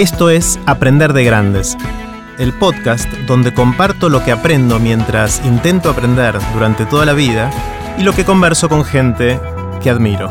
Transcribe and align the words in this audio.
Esto 0.00 0.28
es 0.28 0.58
Aprender 0.66 1.12
de 1.12 1.22
Grandes, 1.22 1.78
el 2.38 2.52
podcast 2.52 3.08
donde 3.28 3.54
comparto 3.54 4.08
lo 4.08 4.24
que 4.24 4.32
aprendo 4.32 4.80
mientras 4.80 5.40
intento 5.46 5.88
aprender 5.88 6.36
durante 6.52 6.84
toda 6.84 7.06
la 7.06 7.12
vida 7.12 7.52
y 7.96 8.02
lo 8.02 8.12
que 8.12 8.24
converso 8.24 8.68
con 8.68 8.84
gente 8.84 9.38
que 9.80 9.90
admiro. 9.90 10.28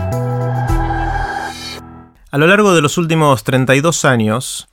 A 2.29 2.37
lo 2.37 2.45
largo 2.45 2.75
de 2.75 2.81
los 2.81 2.97
últimos 2.97 3.45
32 3.45 4.03
años, 4.03 4.67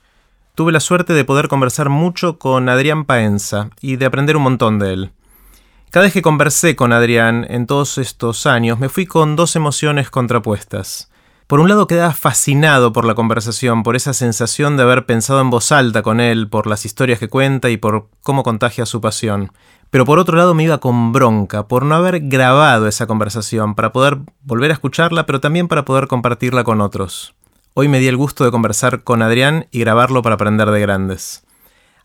tuve 0.55 0.73
la 0.73 0.81
suerte 0.81 1.13
de 1.13 1.23
poder 1.23 1.47
conversar 1.47 1.87
mucho 1.87 2.37
con 2.37 2.67
Adrián 2.67 3.05
Paenza 3.05 3.69
y 3.79 3.95
de 3.95 4.05
aprender 4.07 4.35
un 4.35 4.43
montón 4.43 4.77
de 4.77 4.91
él. 4.91 5.11
Cada 5.89 6.03
vez 6.03 6.11
que 6.11 6.21
conversé 6.21 6.75
con 6.75 6.91
Adrián 6.91 7.45
en 7.49 7.65
todos 7.65 7.97
estos 7.97 8.45
años, 8.45 8.77
me 8.77 8.89
fui 8.89 9.05
con 9.05 9.37
dos 9.37 9.55
emociones 9.55 10.09
contrapuestas. 10.09 11.10
Por 11.51 11.59
un 11.59 11.67
lado 11.67 11.85
quedaba 11.85 12.13
fascinado 12.13 12.93
por 12.93 13.03
la 13.03 13.13
conversación, 13.13 13.83
por 13.83 13.97
esa 13.97 14.13
sensación 14.13 14.77
de 14.77 14.83
haber 14.83 15.05
pensado 15.05 15.41
en 15.41 15.49
voz 15.49 15.73
alta 15.73 16.01
con 16.01 16.21
él, 16.21 16.47
por 16.47 16.65
las 16.65 16.85
historias 16.85 17.19
que 17.19 17.27
cuenta 17.27 17.69
y 17.69 17.75
por 17.75 18.07
cómo 18.21 18.41
contagia 18.41 18.85
su 18.85 19.01
pasión. 19.01 19.51
Pero 19.89 20.05
por 20.05 20.17
otro 20.17 20.37
lado 20.37 20.53
me 20.53 20.63
iba 20.63 20.77
con 20.77 21.11
bronca 21.11 21.67
por 21.67 21.83
no 21.83 21.95
haber 21.95 22.21
grabado 22.21 22.87
esa 22.87 23.05
conversación, 23.05 23.75
para 23.75 23.91
poder 23.91 24.19
volver 24.43 24.71
a 24.71 24.75
escucharla, 24.75 25.25
pero 25.25 25.41
también 25.41 25.67
para 25.67 25.83
poder 25.83 26.07
compartirla 26.07 26.63
con 26.63 26.79
otros. 26.79 27.35
Hoy 27.73 27.89
me 27.89 27.99
di 27.99 28.07
el 28.07 28.15
gusto 28.15 28.45
de 28.45 28.51
conversar 28.51 29.03
con 29.03 29.21
Adrián 29.21 29.67
y 29.71 29.81
grabarlo 29.81 30.21
para 30.21 30.35
aprender 30.35 30.71
de 30.71 30.79
grandes. 30.79 31.43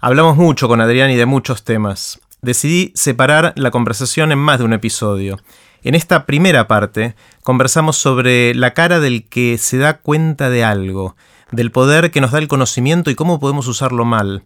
Hablamos 0.01 0.37
mucho 0.37 0.67
con 0.67 0.81
Adrián 0.81 1.13
y 1.13 1.15
de 1.15 1.27
muchos 1.27 1.63
temas. 1.63 2.21
Decidí 2.43 2.91
separar 2.97 3.53
la 3.55 3.71
conversación 3.71 4.33
en 4.33 4.41
más 4.41 4.59
de 4.59 4.65
un 4.65 4.73
episodio. 4.73 5.39
En 5.83 5.95
esta 5.95 6.27
primera 6.27 6.67
parte 6.67 7.15
conversamos 7.43 7.97
sobre 7.97 8.55
la 8.55 8.75
cara 8.75 9.01
del 9.01 9.29
que 9.29 9.59
se 9.59 9.79
da 9.79 9.99
cuenta 9.99 10.51
de 10.51 10.65
algo, 10.65 11.17
del 11.53 11.71
poder 11.71 12.11
que 12.11 12.21
nos 12.21 12.33
da 12.33 12.39
el 12.39 12.49
conocimiento 12.49 13.11
y 13.11 13.15
cómo 13.15 13.39
podemos 13.39 13.69
usarlo 13.69 14.05
mal, 14.05 14.45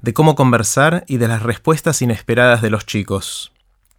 de 0.00 0.14
cómo 0.14 0.34
conversar 0.34 1.04
y 1.06 1.18
de 1.18 1.28
las 1.28 1.42
respuestas 1.42 2.00
inesperadas 2.02 2.62
de 2.62 2.70
los 2.70 2.86
chicos. 2.86 3.52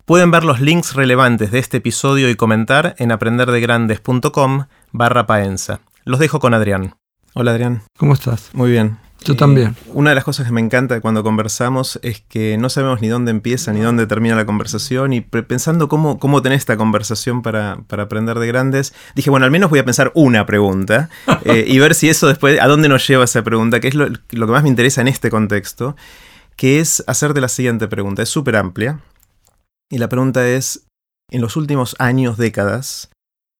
Pueden 0.05 0.31
ver 0.31 0.43
los 0.43 0.59
links 0.59 0.95
relevantes 0.95 1.51
de 1.51 1.59
este 1.59 1.77
episodio 1.77 2.29
y 2.29 2.35
comentar 2.35 2.95
en 2.97 3.11
aprenderdegrandes.com 3.11 4.65
barra 4.91 5.27
paenza. 5.27 5.81
Los 6.03 6.19
dejo 6.19 6.39
con 6.39 6.55
Adrián. 6.55 6.95
Hola 7.33 7.51
Adrián. 7.51 7.83
¿Cómo 7.97 8.13
estás? 8.13 8.49
Muy 8.53 8.71
bien. 8.71 8.97
Yo 9.25 9.35
también. 9.35 9.75
Una 9.93 10.11
de 10.11 10.15
las 10.15 10.23
cosas 10.23 10.45
que 10.45 10.53
me 10.53 10.61
encanta 10.61 11.01
cuando 11.01 11.23
conversamos 11.23 11.99
es 12.03 12.21
que 12.21 12.57
no 12.57 12.69
sabemos 12.69 13.01
ni 13.01 13.09
dónde 13.09 13.31
empieza 13.31 13.73
ni 13.73 13.81
dónde 13.81 14.07
termina 14.07 14.35
la 14.35 14.45
conversación 14.45 15.11
y 15.13 15.21
pensando 15.21 15.89
cómo, 15.89 16.19
cómo 16.19 16.41
tener 16.41 16.57
esta 16.57 16.77
conversación 16.77 17.41
para, 17.41 17.83
aprender 17.89 18.39
de 18.39 18.47
grandes, 18.47 18.93
dije, 19.15 19.29
bueno, 19.29 19.45
al 19.45 19.51
menos 19.51 19.69
voy 19.69 19.79
a 19.79 19.85
pensar 19.85 20.11
una 20.15 20.45
pregunta 20.45 21.09
eh, 21.43 21.65
y 21.67 21.79
ver 21.79 21.95
si 21.95 22.09
eso 22.09 22.27
después, 22.27 22.59
a 22.61 22.67
dónde 22.67 22.87
nos 22.87 23.05
lleva 23.07 23.25
esa 23.25 23.43
pregunta, 23.43 23.79
que 23.79 23.89
es 23.89 23.95
lo, 23.95 24.07
lo 24.07 24.45
que 24.45 24.51
más 24.51 24.63
me 24.63 24.69
interesa 24.69 25.01
en 25.01 25.09
este 25.09 25.29
contexto, 25.29 25.95
que 26.55 26.79
es 26.79 27.03
hacerte 27.07 27.41
la 27.41 27.49
siguiente 27.49 27.87
pregunta. 27.87 28.23
Es 28.23 28.29
súper 28.29 28.55
amplia 28.55 28.99
y 29.89 29.97
la 29.97 30.07
pregunta 30.07 30.47
es, 30.47 30.85
en 31.31 31.41
los 31.41 31.57
últimos 31.57 31.95
años, 31.99 32.37
décadas, 32.37 33.09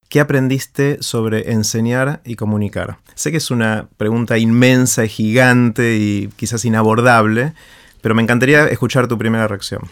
¿Qué 0.10 0.20
aprendiste 0.20 0.98
sobre 1.02 1.52
enseñar 1.52 2.22
y 2.26 2.36
comunicar? 2.36 2.98
Sé 3.14 3.30
que 3.30 3.38
es 3.38 3.52
una 3.52 3.90
pregunta 3.96 4.40
inmensa 4.40 5.06
y 5.06 5.10
gigante 5.10 5.98
y 5.98 6.30
quizás 6.36 6.66
inabordable, 6.66 7.54
pero 8.02 8.16
me 8.16 8.24
encantaría 8.24 8.66
escuchar 8.70 9.08
tu 9.08 9.20
primera 9.20 9.48
reacción. 9.48 9.84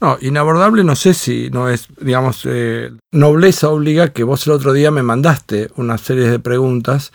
No, 0.00 0.16
inabordable 0.22 0.82
no 0.82 0.96
sé 0.96 1.12
si 1.12 1.50
no 1.50 1.68
es, 1.68 1.88
digamos, 2.00 2.40
eh, 2.46 2.90
nobleza 3.12 3.68
obliga 3.68 4.14
que 4.14 4.24
vos 4.24 4.46
el 4.46 4.54
otro 4.54 4.72
día 4.72 4.90
me 4.90 5.02
mandaste 5.02 5.68
una 5.76 5.98
serie 5.98 6.30
de 6.30 6.38
preguntas 6.38 7.12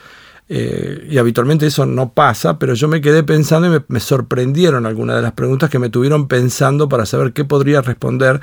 eh, 0.50 1.08
y 1.10 1.18
habitualmente 1.18 1.66
eso 1.66 1.88
no 1.88 2.14
pasa, 2.14 2.60
pero 2.60 2.76
yo 2.76 2.88
me 2.88 3.02
quedé 3.02 3.24
pensando 3.24 3.76
y 3.76 3.84
me 3.88 4.00
sorprendieron 4.00 4.86
algunas 4.86 5.16
de 5.16 5.24
las 5.24 5.34
preguntas 5.34 5.72
que 5.72 5.80
me 5.80 5.90
tuvieron 5.90 6.28
pensando 6.28 6.90
para 6.90 7.08
saber 7.08 7.34
qué 7.34 7.44
podría 7.44 7.82
responder 7.82 8.40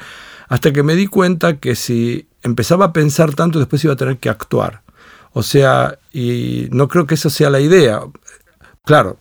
hasta 0.48 0.72
que 0.72 0.82
me 0.82 0.97
di 0.97 1.06
cuenta 1.06 1.58
que 1.58 1.74
si 1.74 2.26
empezaba 2.46 2.86
a 2.86 2.92
pensar 2.92 3.34
tanto, 3.34 3.58
después 3.58 3.84
iba 3.84 3.94
a 3.94 3.96
tener 3.96 4.18
que 4.18 4.28
actuar. 4.28 4.82
O 5.32 5.42
sea, 5.42 5.98
y 6.12 6.68
no 6.70 6.88
creo 6.88 7.06
que 7.06 7.14
esa 7.14 7.28
sea 7.28 7.50
la 7.50 7.60
idea. 7.60 8.00
Claro, 8.84 9.18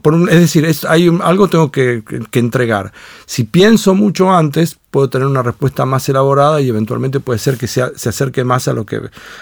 por 0.00 0.14
es 0.30 0.40
decir, 0.40 0.66
hay 0.88 1.18
algo 1.22 1.48
tengo 1.48 1.70
que, 1.70 2.02
entregar. 2.32 2.92
Si 3.26 3.44
pienso 3.44 3.94
mucho 3.94 4.34
antes, 4.34 4.78
puedo 4.90 5.10
tener 5.10 5.26
una 5.26 5.42
respuesta 5.42 5.84
más 5.84 6.08
elaborada 6.08 6.60
y 6.60 6.68
eventualmente 6.68 7.20
puede 7.20 7.38
ser 7.38 7.58
que 7.58 7.66
se 7.66 7.82
acerque 7.82 8.44
más 8.44 8.68
a 8.68 8.72
lo 8.72 8.86
que 8.86 9.00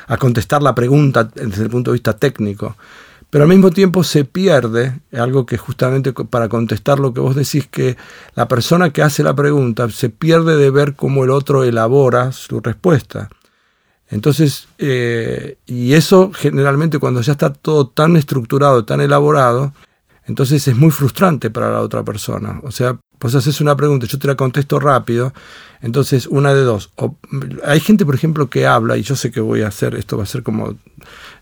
a 0.09 0.17
contestar 0.17 0.63
la 0.63 0.75
pregunta 0.75 1.25
desde 1.25 1.63
el 1.63 1.71
punto 1.71 1.93
de 1.93 1.97
vista 1.97 2.15
técnico 2.15 2.77
pero 3.37 3.45
al 3.45 3.51
mismo 3.51 3.71
tiempo 3.71 4.03
se 4.03 4.25
pierde 4.25 4.99
algo 5.13 5.45
que 5.45 5.59
justamente 5.59 6.15
para 6.15 6.49
contestar 6.49 6.99
lo 6.99 7.13
que 7.13 7.21
vos 7.21 7.37
decís, 7.37 7.67
que 7.67 7.99
la 8.35 8.49
persona 8.49 8.95
que 8.95 9.03
hace 9.03 9.23
la 9.23 9.37
pregunta 9.37 9.91
se 9.91 10.09
pierde 10.09 10.57
de 10.57 10.71
ver 10.71 10.95
cómo 10.95 11.23
el 11.23 11.29
otro 11.29 11.63
elabora 11.63 12.33
su 12.33 12.61
respuesta. 12.61 13.29
Entonces, 14.09 14.69
eh, 14.79 15.59
y 15.67 15.93
eso 15.93 16.31
generalmente 16.33 16.99
cuando 16.99 17.21
ya 17.21 17.33
está 17.33 17.53
todo 17.53 17.89
tan 17.89 18.17
estructurado, 18.17 18.87
tan 18.87 19.03
elaborado, 19.03 19.75
entonces 20.25 20.67
es 20.67 20.75
muy 20.75 20.91
frustrante 20.91 21.51
para 21.51 21.71
la 21.71 21.83
otra 21.83 22.03
persona. 22.05 22.61
O 22.63 22.71
sea, 22.71 22.99
vos 23.21 23.35
haces 23.35 23.61
una 23.61 23.77
pregunta, 23.77 24.07
yo 24.07 24.19
te 24.19 24.29
la 24.29 24.35
contesto 24.35 24.81
rápido, 24.81 25.35
entonces 25.83 26.27
una 26.27 26.55
de 26.55 26.63
dos. 26.63 26.91
hay 27.65 27.81
gente, 27.81 28.07
por 28.07 28.15
ejemplo, 28.15 28.49
que 28.49 28.67
habla, 28.67 28.97
y 28.97 29.03
yo 29.03 29.15
sé 29.15 29.31
que 29.31 29.41
voy 29.41 29.61
a 29.61 29.69
hacer, 29.69 29.95
esto 29.95 30.17
va 30.17 30.23
a 30.23 30.27
ser 30.27 30.43
como 30.43 30.75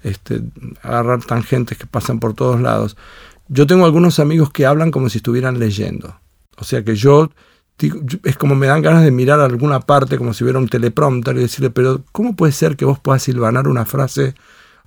este, 0.04 0.42
agarrar 0.82 1.24
tangentes 1.24 1.76
que 1.76 1.86
pasan 1.86 2.20
por 2.20 2.34
todos 2.34 2.60
lados. 2.60 2.96
Yo 3.48 3.66
tengo 3.66 3.84
algunos 3.84 4.20
amigos 4.20 4.50
que 4.52 4.66
hablan 4.66 4.90
como 4.90 5.08
si 5.08 5.18
estuvieran 5.18 5.58
leyendo. 5.58 6.20
O 6.56 6.64
sea 6.64 6.84
que 6.84 6.94
yo, 6.94 7.30
es 8.22 8.36
como 8.36 8.54
me 8.54 8.68
dan 8.68 8.82
ganas 8.82 9.02
de 9.02 9.10
mirar 9.10 9.40
alguna 9.40 9.80
parte 9.80 10.18
como 10.18 10.32
si 10.32 10.44
hubiera 10.44 10.60
un 10.60 10.68
teleprompter 10.68 11.36
y 11.36 11.40
decirle, 11.40 11.70
pero 11.70 12.04
¿cómo 12.12 12.36
puede 12.36 12.52
ser 12.52 12.76
que 12.76 12.84
vos 12.84 13.00
puedas 13.00 13.22
silvanar 13.22 13.66
una 13.66 13.86
frase, 13.86 14.34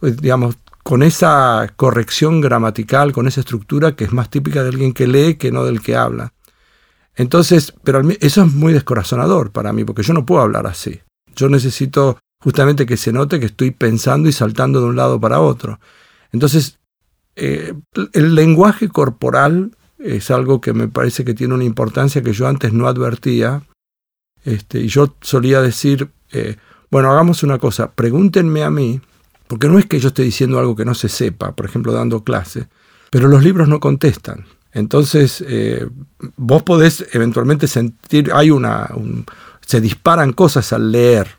eh, 0.01 0.16
digamos, 0.22 0.56
con 0.83 1.03
esa 1.03 1.73
corrección 1.75 2.39
gramatical, 2.39 3.11
con 3.11 3.27
esa 3.27 3.41
estructura 3.41 3.95
que 3.95 4.06
es 4.06 4.13
más 4.13 4.29
típica 4.29 4.63
de 4.63 4.69
alguien 4.69 4.94
que 4.94 5.07
lee 5.07 5.35
que 5.35 5.51
no 5.51 5.66
del 5.66 5.81
que 5.81 5.95
habla? 5.95 6.33
Entonces, 7.16 7.73
pero 7.83 8.01
eso 8.19 8.44
es 8.44 8.53
muy 8.53 8.72
descorazonador 8.72 9.51
para 9.51 9.73
mí, 9.73 9.83
porque 9.83 10.03
yo 10.03 10.13
no 10.13 10.25
puedo 10.25 10.41
hablar 10.44 10.67
así. 10.67 11.01
Yo 11.35 11.50
necesito 11.50 12.19
justamente 12.40 12.86
que 12.86 12.98
se 12.98 13.12
note 13.12 13.40
que 13.40 13.48
estoy 13.48 13.72
pensando 13.72 14.30
y 14.30 14.31
saltando 14.31 14.81
de 14.81 14.88
un 14.88 14.96
lado 14.96 15.20
para 15.20 15.40
otro. 15.40 15.80
Entonces, 16.31 16.80
eh, 17.36 17.74
el 18.14 18.36
lenguaje 18.36 18.90
corporal 18.90 19.75
es 20.00 20.31
algo 20.31 20.62
que 20.62 20.74
me 20.74 20.88
parece 20.88 21.25
que 21.25 21.34
tiene 21.34 21.53
una 21.53 21.64
importancia 21.64 22.22
que 22.22 22.34
yo 22.34 22.48
antes 22.48 22.74
no 22.74 22.88
advertía. 22.88 23.64
Este, 24.44 24.80
y 24.80 24.88
yo 24.88 25.16
solía 25.22 25.62
decir, 25.62 26.09
eh, 26.31 26.58
bueno, 26.90 27.12
hagamos 27.12 27.44
una 27.44 27.58
cosa, 27.58 27.92
pregúntenme 27.92 28.64
a 28.64 28.69
mí, 28.69 29.02
porque 29.48 29.68
no 29.68 29.80
es 29.80 29.86
que 29.86 30.00
yo 30.00 30.09
esté 30.09 30.24
diciendo 30.24 30.59
algo 30.59 30.75
que 30.75 30.86
no 30.86 30.94
se 30.94 31.09
sepa, 31.09 31.54
por 31.54 31.66
ejemplo, 31.66 31.92
dando 31.92 32.24
clase, 32.24 32.68
pero 33.09 33.28
los 33.28 33.44
libros 33.44 33.68
no 33.68 33.80
contestan. 33.80 34.46
Entonces, 34.72 35.44
eh, 35.48 35.88
vos 36.36 36.64
podés 36.64 37.06
eventualmente 37.12 37.68
sentir, 37.68 38.31
hay 38.34 38.52
una, 38.52 38.90
se 39.66 39.81
disparan 39.81 40.34
cosas 40.34 40.72
al 40.72 40.92
leer, 40.92 41.37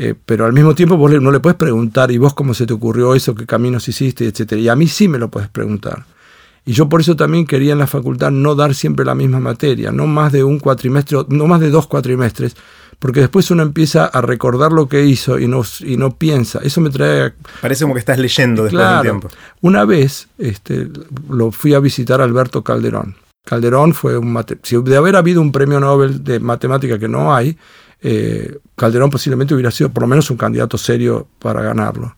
eh, 0.00 0.14
pero 0.24 0.46
al 0.46 0.52
mismo 0.52 0.76
tiempo 0.76 0.96
vos 0.96 1.10
no 1.20 1.32
le 1.32 1.40
puedes 1.40 1.58
preguntar, 1.58 2.12
¿y 2.12 2.18
vos 2.18 2.32
cómo 2.32 2.54
se 2.54 2.66
te 2.66 2.72
ocurrió 2.72 3.16
eso? 3.16 3.34
¿Qué 3.34 3.46
caminos 3.46 3.88
hiciste? 3.88 4.28
Etcétera. 4.28 4.60
Y 4.60 4.68
a 4.68 4.76
mí 4.76 4.86
sí 4.86 5.08
me 5.08 5.18
lo 5.18 5.28
puedes 5.28 5.48
preguntar. 5.48 6.04
Y 6.64 6.72
yo 6.72 6.88
por 6.88 7.00
eso 7.00 7.16
también 7.16 7.46
quería 7.46 7.72
en 7.72 7.80
la 7.80 7.88
facultad 7.88 8.30
no 8.30 8.54
dar 8.54 8.76
siempre 8.76 9.04
la 9.04 9.16
misma 9.16 9.40
materia, 9.40 9.90
no 9.90 10.06
más 10.06 10.30
de 10.30 10.44
un 10.44 10.60
cuatrimestre, 10.60 11.18
no 11.28 11.46
más 11.48 11.60
de 11.60 11.70
dos 11.70 11.88
cuatrimestres, 11.88 12.54
porque 13.00 13.20
después 13.20 13.50
uno 13.50 13.64
empieza 13.64 14.04
a 14.04 14.20
recordar 14.20 14.70
lo 14.70 14.88
que 14.88 15.04
hizo 15.04 15.40
y 15.40 15.48
no, 15.48 15.62
y 15.80 15.96
no 15.96 16.14
piensa. 16.14 16.60
Eso 16.62 16.80
me 16.80 16.90
trae... 16.90 17.32
Parece 17.60 17.82
como 17.82 17.94
que 17.94 18.00
estás 18.00 18.18
leyendo 18.18 18.64
después 18.64 18.88
del 18.88 19.02
tiempo. 19.02 19.28
Una 19.62 19.84
vez 19.84 20.28
este, 20.38 20.88
lo 21.28 21.50
fui 21.50 21.74
a 21.74 21.80
visitar 21.80 22.20
a 22.20 22.24
Alberto 22.24 22.62
Calderón. 22.62 23.16
Calderón 23.44 23.94
fue 23.94 24.16
un... 24.16 24.38
Si 24.62 24.76
de 24.80 24.96
haber 24.96 25.16
habido 25.16 25.40
un 25.40 25.50
premio 25.50 25.80
Nobel 25.80 26.22
de 26.22 26.38
matemática 26.38 27.00
que 27.00 27.08
no 27.08 27.34
hay, 27.34 27.56
eh, 28.00 28.58
Calderón 28.76 29.10
posiblemente 29.10 29.54
hubiera 29.54 29.70
sido 29.70 29.90
por 29.90 30.02
lo 30.02 30.06
menos 30.06 30.30
un 30.30 30.36
candidato 30.36 30.78
serio 30.78 31.28
para 31.38 31.62
ganarlo. 31.62 32.16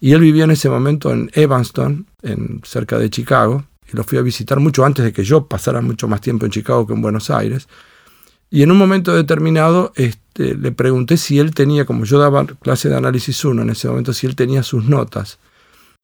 Y 0.00 0.12
él 0.12 0.20
vivía 0.20 0.44
en 0.44 0.52
ese 0.52 0.68
momento 0.68 1.12
en 1.12 1.30
Evanston, 1.34 2.06
en, 2.22 2.60
cerca 2.64 2.98
de 2.98 3.10
Chicago, 3.10 3.64
y 3.92 3.96
lo 3.96 4.04
fui 4.04 4.18
a 4.18 4.22
visitar 4.22 4.60
mucho 4.60 4.84
antes 4.84 5.04
de 5.04 5.12
que 5.12 5.24
yo 5.24 5.46
pasara 5.46 5.80
mucho 5.80 6.08
más 6.08 6.20
tiempo 6.20 6.44
en 6.44 6.52
Chicago 6.52 6.86
que 6.86 6.92
en 6.92 7.02
Buenos 7.02 7.30
Aires. 7.30 7.68
Y 8.50 8.62
en 8.62 8.70
un 8.70 8.78
momento 8.78 9.14
determinado 9.14 9.92
este, 9.96 10.54
le 10.54 10.72
pregunté 10.72 11.16
si 11.16 11.38
él 11.38 11.54
tenía, 11.54 11.84
como 11.84 12.04
yo 12.04 12.18
daba 12.18 12.46
clase 12.46 12.88
de 12.88 12.96
análisis 12.96 13.44
1 13.44 13.62
en 13.62 13.70
ese 13.70 13.88
momento, 13.88 14.12
si 14.12 14.26
él 14.26 14.36
tenía 14.36 14.62
sus 14.62 14.84
notas. 14.84 15.38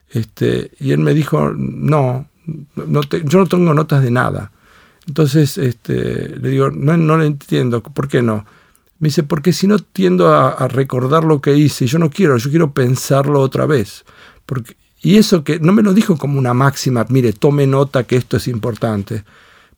Este, 0.09 0.71
y 0.79 0.91
él 0.91 0.99
me 0.99 1.13
dijo, 1.13 1.51
no, 1.55 2.27
yo 2.45 3.39
no 3.39 3.45
tengo 3.47 3.73
notas 3.73 4.03
de 4.03 4.11
nada. 4.11 4.51
Entonces 5.07 5.57
este, 5.57 6.37
le 6.37 6.49
digo, 6.49 6.69
no, 6.69 6.97
no 6.97 7.17
lo 7.17 7.23
entiendo, 7.23 7.81
¿por 7.81 8.07
qué 8.07 8.21
no? 8.21 8.45
Me 9.05 9.09
dice, 9.09 9.21
porque 9.21 9.53
si 9.53 9.67
no 9.67 9.77
tiendo 9.77 10.33
a, 10.33 10.67
recordar 10.67 11.25
lo 11.25 11.39
que 11.39 11.55
hice, 11.55 11.85
yo 11.85 11.99
no 11.99 12.09
quiero, 12.09 12.37
yo 12.37 12.49
quiero 12.49 12.73
pensarlo 12.73 13.39
otra 13.39 13.67
vez. 13.67 14.03
Porque, 14.47 14.75
Y 15.03 15.17
eso 15.17 15.43
que 15.43 15.59
no 15.59 15.73
me 15.73 15.83
lo 15.83 15.93
dijo 15.93 16.17
como 16.17 16.39
una 16.39 16.55
máxima, 16.55 17.05
mire, 17.09 17.31
tome 17.31 17.67
nota 17.67 18.05
que 18.05 18.15
esto 18.15 18.37
es 18.37 18.47
importante. 18.47 19.23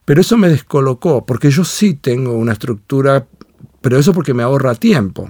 Pero 0.06 0.22
eso 0.22 0.38
me 0.38 0.48
descolocó, 0.48 1.26
porque 1.26 1.52
yo 1.52 1.66
sí 1.66 1.96
tengo 1.96 2.32
una 2.36 2.54
estructura, 2.54 3.28
pero 3.82 4.00
eso 4.00 4.14
porque 4.14 4.34
me 4.34 4.44
ahorra 4.44 4.76
tiempo. 4.76 5.30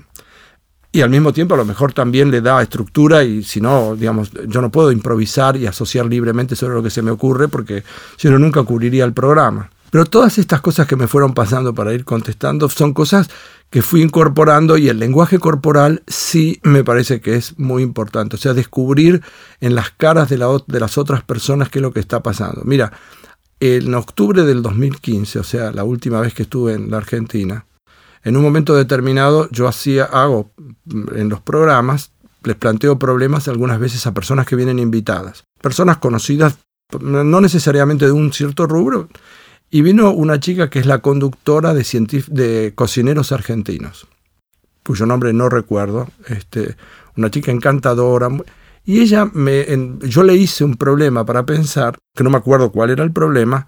Y 0.91 1.01
al 1.01 1.09
mismo 1.09 1.33
tiempo 1.33 1.55
a 1.55 1.57
lo 1.57 1.65
mejor 1.65 1.91
también 1.91 2.29
le 2.29 2.41
da 2.41 2.61
estructura 2.61 3.23
y 3.23 3.41
si 3.41 3.61
no, 3.61 3.95
digamos, 3.95 4.29
yo 4.47 4.61
no 4.61 4.69
puedo 4.69 4.91
improvisar 4.91 5.57
y 5.57 5.65
asociar 5.65 6.05
libremente 6.05 6.55
sobre 6.55 6.75
lo 6.75 6.83
que 6.83 6.91
se 6.91 7.01
me 7.01 7.09
ocurre 7.09 7.47
porque 7.47 7.83
si 8.15 8.29
no 8.29 8.37
nunca 8.37 8.61
cubriría 8.61 9.05
el 9.05 9.13
programa. 9.13 9.71
Pero 9.89 10.05
todas 10.05 10.37
estas 10.37 10.61
cosas 10.61 10.87
que 10.87 10.95
me 10.95 11.07
fueron 11.07 11.33
pasando 11.33 11.73
para 11.73 11.93
ir 11.93 12.03
contestando 12.03 12.67
son 12.69 12.93
cosas 12.93 13.29
que 13.69 13.81
fui 13.81 14.01
incorporando 14.01 14.77
y 14.77 14.89
el 14.89 14.99
lenguaje 14.99 15.39
corporal 15.39 16.03
sí 16.07 16.59
me 16.63 16.83
parece 16.83 17.21
que 17.21 17.35
es 17.35 17.57
muy 17.57 17.83
importante. 17.83 18.35
O 18.35 18.39
sea, 18.39 18.53
descubrir 18.53 19.21
en 19.59 19.75
las 19.75 19.91
caras 19.91 20.29
de, 20.29 20.37
de 20.67 20.79
las 20.79 20.97
otras 20.97 21.23
personas 21.23 21.69
qué 21.69 21.79
es 21.79 21.83
lo 21.83 21.93
que 21.93 21.99
está 21.99 22.21
pasando. 22.21 22.61
Mira, 22.65 22.91
en 23.59 23.93
octubre 23.95 24.43
del 24.43 24.61
2015, 24.61 25.39
o 25.39 25.43
sea, 25.43 25.71
la 25.71 25.83
última 25.83 26.21
vez 26.21 26.33
que 26.33 26.43
estuve 26.43 26.73
en 26.73 26.91
la 26.91 26.97
Argentina, 26.97 27.65
en 28.23 28.37
un 28.37 28.43
momento 28.43 28.75
determinado 28.75 29.49
yo 29.51 29.67
hacía, 29.67 30.05
hago 30.05 30.51
en 31.15 31.29
los 31.29 31.41
programas, 31.41 32.11
les 32.43 32.55
planteo 32.55 32.99
problemas 32.99 33.47
algunas 33.47 33.79
veces 33.79 34.05
a 34.05 34.13
personas 34.13 34.45
que 34.45 34.55
vienen 34.55 34.79
invitadas. 34.79 35.43
Personas 35.61 35.97
conocidas, 35.97 36.57
no 37.01 37.41
necesariamente 37.41 38.05
de 38.05 38.11
un 38.11 38.31
cierto 38.31 38.67
rubro, 38.67 39.09
y 39.69 39.81
vino 39.81 40.11
una 40.11 40.39
chica 40.39 40.69
que 40.69 40.79
es 40.79 40.85
la 40.85 40.99
conductora 40.99 41.73
de, 41.73 41.85
de 42.27 42.73
cocineros 42.75 43.31
argentinos, 43.31 44.07
cuyo 44.85 45.05
nombre 45.05 45.33
no 45.33 45.49
recuerdo, 45.49 46.07
este, 46.27 46.75
una 47.15 47.29
chica 47.29 47.51
encantadora. 47.51 48.29
Y 48.85 49.01
ella 49.01 49.29
me, 49.33 49.65
yo 50.03 50.23
le 50.23 50.35
hice 50.35 50.63
un 50.63 50.75
problema 50.75 51.25
para 51.25 51.45
pensar, 51.45 51.97
que 52.15 52.23
no 52.23 52.29
me 52.29 52.37
acuerdo 52.37 52.71
cuál 52.71 52.91
era 52.91 53.03
el 53.03 53.11
problema, 53.11 53.67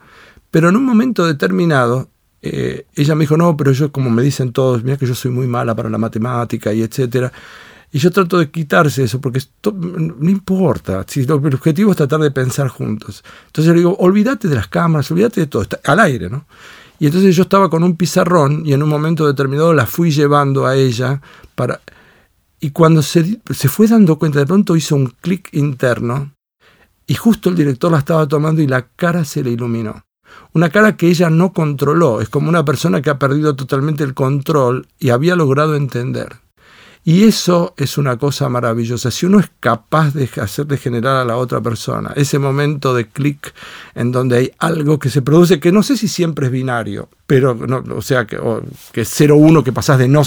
pero 0.49 0.69
en 0.69 0.77
un 0.77 0.85
momento 0.85 1.25
determinado 1.25 2.07
eh, 2.41 2.85
ella 2.95 3.15
me 3.15 3.23
dijo, 3.23 3.35
no, 3.35 3.57
pero 3.57 3.71
yo 3.73 3.91
como 3.91 4.09
me 4.09 4.21
dicen 4.21 4.53
todos, 4.53 4.83
mira 4.83 4.97
que 4.97 5.05
yo 5.05 5.15
soy 5.15 5.31
muy 5.31 5.47
mala 5.47 5.75
para 5.75 5.89
la 5.89 5.97
matemática 5.97 6.71
y 6.73 6.81
etcétera. 6.81 7.31
Y 7.91 7.99
yo 7.99 8.11
trato 8.11 8.37
de 8.37 8.51
quitarse 8.51 9.03
eso, 9.03 9.19
porque 9.19 9.41
no 9.63 10.29
importa, 10.29 11.03
si 11.07 11.21
el 11.21 11.31
objetivo 11.31 11.91
es 11.91 11.97
tratar 11.97 12.19
de 12.19 12.29
pensar 12.29 12.67
juntos. 12.67 13.23
Entonces 13.47 13.73
le 13.73 13.79
digo, 13.79 13.95
olvídate 13.99 14.47
de 14.47 14.55
las 14.55 14.67
cámaras, 14.67 15.09
olvídate 15.09 15.41
de 15.41 15.47
todo, 15.47 15.63
está 15.63 15.79
al 15.85 15.99
aire, 15.99 16.29
¿no? 16.29 16.45
Y 16.99 17.07
entonces 17.07 17.35
yo 17.35 17.43
estaba 17.43 17.69
con 17.69 17.83
un 17.83 17.95
pizarrón 17.95 18.63
y 18.65 18.73
en 18.73 18.83
un 18.83 18.89
momento 18.89 19.25
determinado 19.25 19.73
la 19.73 19.85
fui 19.85 20.11
llevando 20.11 20.67
a 20.67 20.75
ella 20.75 21.21
para... 21.55 21.79
Y 22.59 22.71
cuando 22.71 23.01
se, 23.01 23.39
se 23.49 23.69
fue 23.69 23.87
dando 23.87 24.19
cuenta, 24.19 24.39
de 24.39 24.45
pronto 24.45 24.75
hizo 24.75 24.95
un 24.95 25.07
clic 25.21 25.49
interno 25.53 26.33
y 27.07 27.15
justo 27.15 27.49
el 27.49 27.55
director 27.55 27.91
la 27.91 27.99
estaba 27.99 28.27
tomando 28.27 28.61
y 28.61 28.67
la 28.67 28.85
cara 28.95 29.23
se 29.23 29.41
le 29.41 29.51
iluminó. 29.51 30.03
Una 30.53 30.69
cara 30.69 30.97
que 30.97 31.07
ella 31.07 31.29
no 31.29 31.53
controló, 31.53 32.21
es 32.21 32.29
como 32.29 32.49
una 32.49 32.65
persona 32.65 33.01
que 33.01 33.09
ha 33.09 33.17
perdido 33.17 33.55
totalmente 33.55 34.03
el 34.03 34.13
control 34.13 34.87
y 34.99 35.09
había 35.09 35.35
logrado 35.35 35.75
entender. 35.75 36.35
Y 37.03 37.23
eso 37.23 37.73
es 37.77 37.97
una 37.97 38.17
cosa 38.17 38.49
maravillosa. 38.49 39.09
Si 39.09 39.25
uno 39.25 39.39
es 39.39 39.49
capaz 39.59 40.13
de 40.13 40.29
hacer 40.41 40.67
degenerar 40.67 41.15
a 41.15 41.25
la 41.25 41.37
otra 41.37 41.61
persona, 41.61 42.11
ese 42.15 42.39
momento 42.39 42.93
de 42.93 43.07
clic 43.07 43.53
en 43.95 44.11
donde 44.11 44.37
hay 44.37 44.51
algo 44.59 44.99
que 44.99 45.09
se 45.09 45.21
produce, 45.21 45.59
que 45.59 45.71
no 45.71 45.81
sé 45.81 45.97
si 45.97 46.07
siempre 46.07 46.47
es 46.47 46.51
binario, 46.51 47.09
pero 47.25 47.55
no, 47.55 47.83
o 47.95 48.01
sea, 48.01 48.27
que, 48.27 48.37
que 48.91 49.01
es 49.01 49.21
0-1, 49.21 49.63
que 49.63 49.71
pasás 49.71 49.97
de 49.97 50.07
no. 50.07 50.23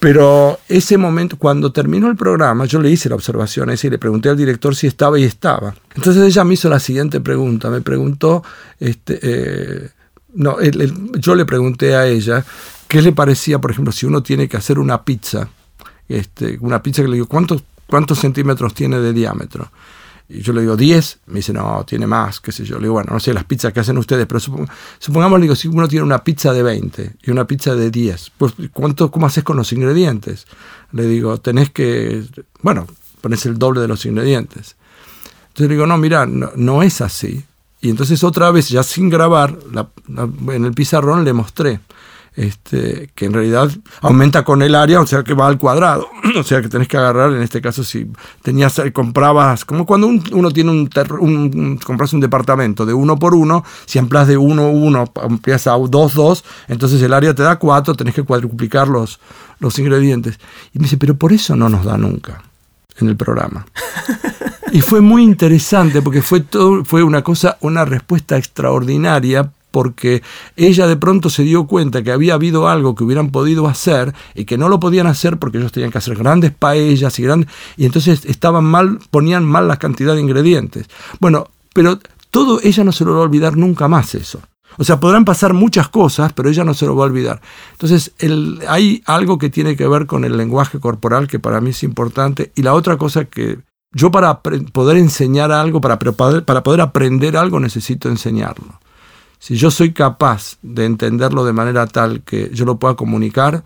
Pero 0.00 0.58
ese 0.68 0.96
momento, 0.96 1.36
cuando 1.36 1.72
terminó 1.72 2.08
el 2.08 2.16
programa, 2.16 2.64
yo 2.64 2.80
le 2.80 2.90
hice 2.90 3.08
la 3.08 3.16
observación 3.16 3.68
esa 3.70 3.88
y 3.88 3.90
le 3.90 3.98
pregunté 3.98 4.28
al 4.28 4.36
director 4.36 4.74
si 4.74 4.86
estaba 4.86 5.18
y 5.18 5.24
estaba. 5.24 5.74
Entonces 5.94 6.22
ella 6.22 6.44
me 6.44 6.54
hizo 6.54 6.68
la 6.68 6.80
siguiente 6.80 7.20
pregunta. 7.20 7.68
Me 7.68 7.80
preguntó, 7.82 8.42
este, 8.78 9.18
eh, 9.22 9.90
no, 10.34 10.56
yo 10.60 11.34
le 11.34 11.44
pregunté 11.44 11.94
a 11.96 12.06
ella 12.06 12.44
qué 12.86 13.02
le 13.02 13.12
parecía, 13.12 13.58
por 13.58 13.72
ejemplo, 13.72 13.92
si 13.92 14.06
uno 14.06 14.22
tiene 14.22 14.48
que 14.48 14.56
hacer 14.56 14.78
una 14.78 15.04
pizza 15.04 15.50
este, 16.08 16.58
una 16.60 16.82
pizza 16.82 17.02
que 17.02 17.08
le 17.08 17.14
digo, 17.14 17.26
¿cuántos, 17.26 17.62
¿cuántos 17.86 18.18
centímetros 18.18 18.74
tiene 18.74 18.98
de 18.98 19.12
diámetro? 19.12 19.70
Y 20.30 20.42
yo 20.42 20.52
le 20.52 20.60
digo 20.60 20.76
10, 20.76 21.20
me 21.28 21.36
dice, 21.36 21.54
no, 21.54 21.84
tiene 21.86 22.06
más, 22.06 22.38
qué 22.40 22.52
sé 22.52 22.62
yo. 22.64 22.76
Le 22.76 22.82
digo, 22.82 22.94
bueno, 22.94 23.12
no 23.14 23.20
sé 23.20 23.32
las 23.32 23.44
pizzas 23.44 23.72
que 23.72 23.80
hacen 23.80 23.96
ustedes, 23.96 24.26
pero 24.26 24.40
supongamos, 24.98 25.40
digo, 25.40 25.56
si 25.56 25.68
uno 25.68 25.88
tiene 25.88 26.04
una 26.04 26.22
pizza 26.22 26.52
de 26.52 26.62
20 26.62 27.16
y 27.22 27.30
una 27.30 27.46
pizza 27.46 27.74
de 27.74 27.90
10, 27.90 28.32
pues 28.36 28.52
¿cuánto, 28.74 29.10
¿cómo 29.10 29.26
haces 29.26 29.42
con 29.42 29.56
los 29.56 29.72
ingredientes? 29.72 30.46
Le 30.92 31.06
digo, 31.06 31.38
tenés 31.38 31.70
que, 31.70 32.24
bueno, 32.60 32.86
pones 33.22 33.46
el 33.46 33.58
doble 33.58 33.80
de 33.80 33.88
los 33.88 34.04
ingredientes. 34.04 34.76
Entonces 35.48 35.68
le 35.68 35.74
digo, 35.74 35.86
no, 35.86 35.96
mira, 35.96 36.26
no, 36.26 36.82
es 36.82 37.00
así. 37.00 37.42
Y 37.80 37.88
entonces 37.88 38.22
otra 38.22 38.50
vez, 38.50 38.68
ya 38.68 38.82
sin 38.82 39.08
grabar, 39.08 39.58
en 40.08 40.64
el 40.64 40.74
pizarrón 40.74 41.24
le 41.24 41.32
mostré 41.32 41.80
este, 42.34 43.10
que 43.14 43.26
en 43.26 43.32
realidad 43.32 43.70
aumenta 44.00 44.44
con 44.44 44.62
el 44.62 44.74
área, 44.74 45.00
o 45.00 45.06
sea 45.06 45.22
que 45.24 45.34
va 45.34 45.48
al 45.48 45.58
cuadrado. 45.58 46.08
o 46.38 46.42
sea 46.42 46.62
que 46.62 46.68
tenés 46.68 46.88
que 46.88 46.96
agarrar, 46.96 47.32
en 47.32 47.42
este 47.42 47.60
caso, 47.60 47.84
si 47.84 48.10
tenías, 48.42 48.78
eh, 48.78 48.92
comprabas, 48.92 49.64
como 49.64 49.86
cuando 49.86 50.06
uno 50.06 50.50
tiene 50.50 50.70
un, 50.70 50.90
un, 51.20 51.78
compras 51.78 52.12
un 52.12 52.20
departamento 52.20 52.86
de 52.86 52.94
uno 52.94 53.18
por 53.18 53.34
uno, 53.34 53.64
si 53.86 53.98
amplias 53.98 54.28
de 54.28 54.36
uno 54.36 54.62
a 54.64 54.68
uno, 54.70 55.12
amplias 55.22 55.66
a 55.66 55.72
dos, 55.72 56.14
dos, 56.14 56.44
entonces 56.68 57.02
el 57.02 57.12
área 57.12 57.34
te 57.34 57.42
da 57.42 57.58
cuatro, 57.58 57.94
tenés 57.94 58.14
que 58.14 58.22
cuadruplicar 58.22 58.88
los, 58.88 59.20
los 59.58 59.78
ingredientes. 59.78 60.38
Y 60.72 60.78
me 60.78 60.84
dice, 60.84 60.96
pero 60.96 61.16
por 61.16 61.32
eso 61.32 61.56
no 61.56 61.68
nos 61.68 61.84
da 61.84 61.96
nunca 61.96 62.42
en 63.00 63.08
el 63.08 63.16
programa. 63.16 63.66
Y 64.72 64.82
fue 64.82 65.00
muy 65.00 65.22
interesante 65.22 66.02
porque 66.02 66.22
fue, 66.22 66.40
todo, 66.40 66.84
fue 66.84 67.02
una 67.02 67.22
cosa, 67.22 67.56
una 67.60 67.84
respuesta 67.84 68.36
extraordinaria 68.36 69.50
porque 69.70 70.22
ella 70.56 70.86
de 70.86 70.96
pronto 70.96 71.30
se 71.30 71.42
dio 71.42 71.66
cuenta 71.66 72.02
que 72.02 72.12
había 72.12 72.34
habido 72.34 72.68
algo 72.68 72.94
que 72.94 73.04
hubieran 73.04 73.30
podido 73.30 73.68
hacer 73.68 74.14
y 74.34 74.44
que 74.44 74.58
no 74.58 74.68
lo 74.68 74.80
podían 74.80 75.06
hacer 75.06 75.38
porque 75.38 75.58
ellos 75.58 75.72
tenían 75.72 75.90
que 75.90 75.98
hacer 75.98 76.16
grandes 76.16 76.52
paellas 76.52 77.18
y 77.18 77.22
grandes 77.22 77.50
y 77.76 77.86
entonces 77.86 78.24
estaban 78.24 78.64
mal, 78.64 78.98
ponían 79.10 79.44
mal 79.44 79.68
la 79.68 79.78
cantidad 79.78 80.14
de 80.14 80.20
ingredientes. 80.20 80.86
Bueno, 81.20 81.48
pero 81.74 81.98
todo 82.30 82.60
ella 82.62 82.84
no 82.84 82.92
se 82.92 83.04
lo 83.04 83.12
va 83.12 83.20
a 83.20 83.22
olvidar 83.22 83.56
nunca 83.56 83.88
más 83.88 84.14
eso. 84.14 84.40
O 84.76 84.84
sea, 84.84 85.00
podrán 85.00 85.24
pasar 85.24 85.54
muchas 85.54 85.88
cosas, 85.88 86.32
pero 86.32 86.48
ella 86.48 86.62
no 86.62 86.74
se 86.74 86.86
lo 86.86 86.94
va 86.94 87.04
a 87.04 87.08
olvidar. 87.08 87.40
Entonces, 87.72 88.12
hay 88.68 89.02
algo 89.06 89.38
que 89.38 89.50
tiene 89.50 89.76
que 89.76 89.88
ver 89.88 90.06
con 90.06 90.24
el 90.24 90.36
lenguaje 90.36 90.78
corporal 90.78 91.26
que 91.26 91.40
para 91.40 91.60
mí 91.60 91.70
es 91.70 91.82
importante. 91.82 92.52
Y 92.54 92.62
la 92.62 92.74
otra 92.74 92.96
cosa 92.96 93.24
que 93.24 93.58
yo 93.92 94.10
para 94.10 94.40
poder 94.40 94.96
enseñar 94.98 95.50
algo, 95.50 95.80
para, 95.80 95.98
para 95.98 96.62
poder 96.62 96.80
aprender 96.80 97.36
algo, 97.36 97.58
necesito 97.58 98.08
enseñarlo. 98.08 98.78
Si 99.38 99.56
yo 99.56 99.70
soy 99.70 99.92
capaz 99.92 100.58
de 100.62 100.84
entenderlo 100.84 101.44
de 101.44 101.52
manera 101.52 101.86
tal 101.86 102.22
que 102.22 102.50
yo 102.52 102.64
lo 102.64 102.78
pueda 102.78 102.94
comunicar, 102.94 103.62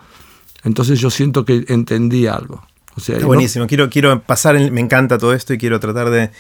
entonces 0.65 1.01
yo 1.01 1.11
siento 1.11 1.45
que 1.45 1.65
entendí 1.69 2.27
algo. 2.27 2.63
O 2.95 3.01
sea, 3.01 3.19
buenísimo. 3.21 3.67
Quiero, 3.67 3.89
quiero 3.89 4.21
pasar, 4.23 4.71
me 4.71 4.81
encanta 4.81 5.17
todo 5.17 5.33
esto 5.33 5.55
y 5.55 5.59
quiero 5.59 5.81
tratar 5.81 6.11
de 6.11 6.31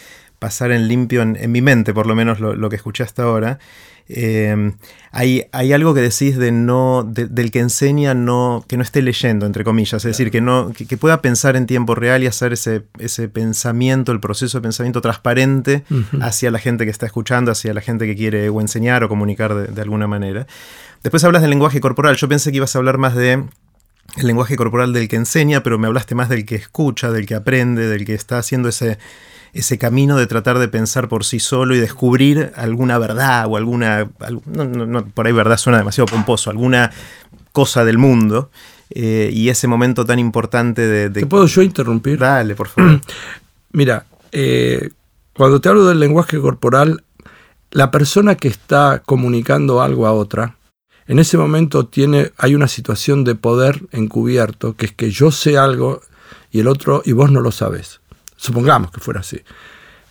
pasar 0.43 0.73
en 0.73 0.89
limpio 0.89 1.23
en, 1.23 1.53
mi 1.53 1.63
mente, 1.63 1.95
por 1.95 2.09
lo 2.09 2.17
menos 2.17 2.41
lo, 2.41 2.57
lo 2.57 2.69
que 2.69 2.75
escuché 2.75 3.05
hasta 3.05 3.23
ahora. 3.23 3.61
Eh, 4.09 4.73
hay, 5.13 5.45
hay, 5.53 5.73
algo 5.73 5.95
que 5.95 6.01
decís 6.01 6.37
de 6.37 6.51
no, 6.51 7.05
del 7.05 7.53
que 7.53 7.61
enseña 7.61 8.13
no, 8.13 8.65
que 8.67 8.77
no 8.77 8.83
esté 8.83 9.03
leyendo, 9.03 9.47
entre 9.47 9.63
comillas, 9.63 10.05
es 10.05 10.11
decir, 10.11 10.33
que, 10.33 10.41
no, 10.41 10.73
que, 10.73 10.97
pueda 10.97 11.23
pensar 11.23 11.55
en 11.55 11.67
tiempo 11.67 11.95
real 11.95 12.25
y 12.25 12.27
hacer 12.27 12.53
ese, 12.53 12.83
ese 12.99 13.29
pensamiento, 13.29 14.11
el 14.11 14.19
proceso 14.19 14.59
de 14.59 14.63
pensamiento 14.63 15.01
transparente 15.01 15.85
hacia 16.21 16.51
la 16.51 16.59
gente 16.59 16.87
que 16.87 16.91
está 16.91 17.07
escuchando, 17.07 17.53
hacia 17.53 17.73
la 17.73 17.81
gente 17.81 18.05
que 18.07 18.17
quiere 18.17 18.49
o 18.49 18.61
enseñar 18.61 19.05
o 19.05 19.09
comunicar 19.09 19.55
de, 19.55 19.69
de 19.69 19.81
alguna 19.81 20.09
manera. 20.09 20.49
Después 21.05 21.23
hablas 21.23 21.43
del 21.43 21.51
lenguaje 21.51 21.81
corporal, 21.81 22.17
yo 22.17 22.29
pensé 22.29 22.51
que 22.51 22.57
ibas 22.57 22.75
a 22.75 22.81
hablar 22.81 22.99
más 22.99 23.15
de 23.15 23.45
el 24.17 24.27
lenguaje 24.27 24.57
corporal 24.57 24.93
del 24.93 25.07
que 25.07 25.15
enseña, 25.15 25.63
pero 25.63 25.79
me 25.79 25.87
hablaste 25.87 26.17
más 26.17 26.29
del 26.29 26.45
que 26.45 26.57
escucha, 26.57 27.13
del 27.13 27.27
que 27.27 27.37
aprende, 27.37 27.87
del 27.87 28.05
que 28.05 28.15
está 28.15 28.39
haciendo 28.39 28.69
ese, 28.69 28.99
ese 29.52 29.78
camino 29.78 30.16
de 30.16 30.26
tratar 30.26 30.59
de 30.59 30.68
pensar 30.68 31.09
por 31.09 31.25
sí 31.25 31.38
solo 31.38 31.75
y 31.75 31.78
descubrir 31.78 32.52
alguna 32.56 32.99
verdad 32.99 33.47
o 33.47 33.56
alguna, 33.56 34.09
no, 34.47 35.04
por 35.06 35.26
ahí 35.26 35.32
verdad 35.32 35.59
suena 35.59 35.78
demasiado 35.78 36.06
pomposo, 36.06 36.50
alguna 36.50 36.90
cosa 37.52 37.85
del 37.85 37.99
mundo. 37.99 38.50
Eh, 38.94 39.30
y 39.32 39.49
ese 39.49 39.68
momento 39.68 40.04
tan 40.04 40.18
importante 40.18 40.87
de, 40.87 41.09
¿Te 41.11 41.26
puedo 41.26 41.47
yo 41.47 41.62
interrumpir? 41.62 42.18
Dale, 42.18 42.54
por 42.54 42.68
favor. 42.68 43.00
Mira, 43.73 44.04
eh, 44.32 44.90
cuando 45.35 45.61
te 45.61 45.68
hablo 45.68 45.87
del 45.87 45.99
lenguaje 45.99 46.38
corporal, 46.38 47.04
la 47.71 47.90
persona 47.90 48.35
que 48.35 48.49
está 48.49 49.02
comunicando 49.04 49.80
algo 49.80 50.06
a 50.06 50.12
otra, 50.12 50.56
en 51.06 51.18
ese 51.18 51.38
momento 51.38 51.87
tiene, 51.87 52.32
hay 52.37 52.54
una 52.54 52.68
situación 52.68 53.25
de 53.25 53.35
poder 53.35 53.82
encubierto, 53.92 54.76
que 54.76 54.87
es 54.87 54.92
que 54.92 55.11
yo 55.11 55.30
sé 55.30 55.56
algo 55.56 56.02
y 56.50 56.61
el 56.61 56.68
otro 56.68 57.02
y 57.04 57.12
vos 57.12 57.30
no 57.30 57.40
lo 57.40 57.50
sabes. 57.50 58.01
Supongamos 58.43 58.91
que 58.91 58.99
fuera 58.99 59.21
así. 59.21 59.41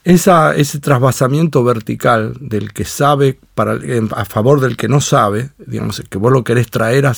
Ese 0.05 0.79
trasvasamiento 0.79 1.65
vertical 1.65 2.33
del 2.39 2.71
que 2.71 2.85
sabe 2.85 3.37
para, 3.53 3.77
a 4.15 4.23
favor 4.23 4.61
del 4.61 4.77
que 4.77 4.87
no 4.87 5.01
sabe, 5.01 5.49
digamos, 5.57 6.01
que 6.09 6.17
vos 6.17 6.31
lo 6.31 6.45
querés 6.45 6.71
traer, 6.71 7.11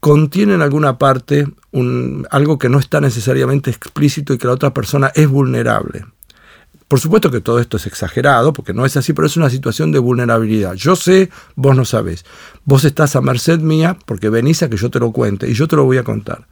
contiene 0.00 0.52
en 0.52 0.60
alguna 0.60 0.98
parte 0.98 1.46
un, 1.72 2.26
algo 2.30 2.58
que 2.58 2.68
no 2.68 2.78
está 2.78 3.00
necesariamente 3.00 3.70
explícito 3.70 4.34
y 4.34 4.38
que 4.38 4.46
la 4.46 4.52
otra 4.52 4.74
persona 4.74 5.10
es 5.14 5.26
vulnerable. 5.28 6.04
Por 6.88 7.00
supuesto 7.00 7.30
que 7.30 7.40
todo 7.40 7.58
esto 7.58 7.78
es 7.78 7.86
exagerado, 7.86 8.52
porque 8.52 8.74
no 8.74 8.84
es 8.84 8.98
así, 8.98 9.14
pero 9.14 9.26
es 9.26 9.38
una 9.38 9.48
situación 9.48 9.92
de 9.92 9.98
vulnerabilidad. 9.98 10.74
Yo 10.74 10.94
sé, 10.94 11.30
vos 11.56 11.74
no 11.74 11.86
sabés. 11.86 12.26
Vos 12.66 12.84
estás 12.84 13.16
a 13.16 13.22
merced 13.22 13.60
mía 13.60 13.96
porque 14.04 14.28
venís 14.28 14.62
a 14.62 14.68
que 14.68 14.76
yo 14.76 14.90
te 14.90 15.00
lo 15.00 15.10
cuente 15.10 15.48
y 15.48 15.54
yo 15.54 15.66
te 15.66 15.76
lo 15.76 15.84
voy 15.84 15.96
a 15.96 16.04
contar. 16.04 16.46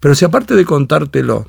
Pero 0.00 0.14
si 0.14 0.26
aparte 0.26 0.54
de 0.54 0.66
contártelo, 0.66 1.46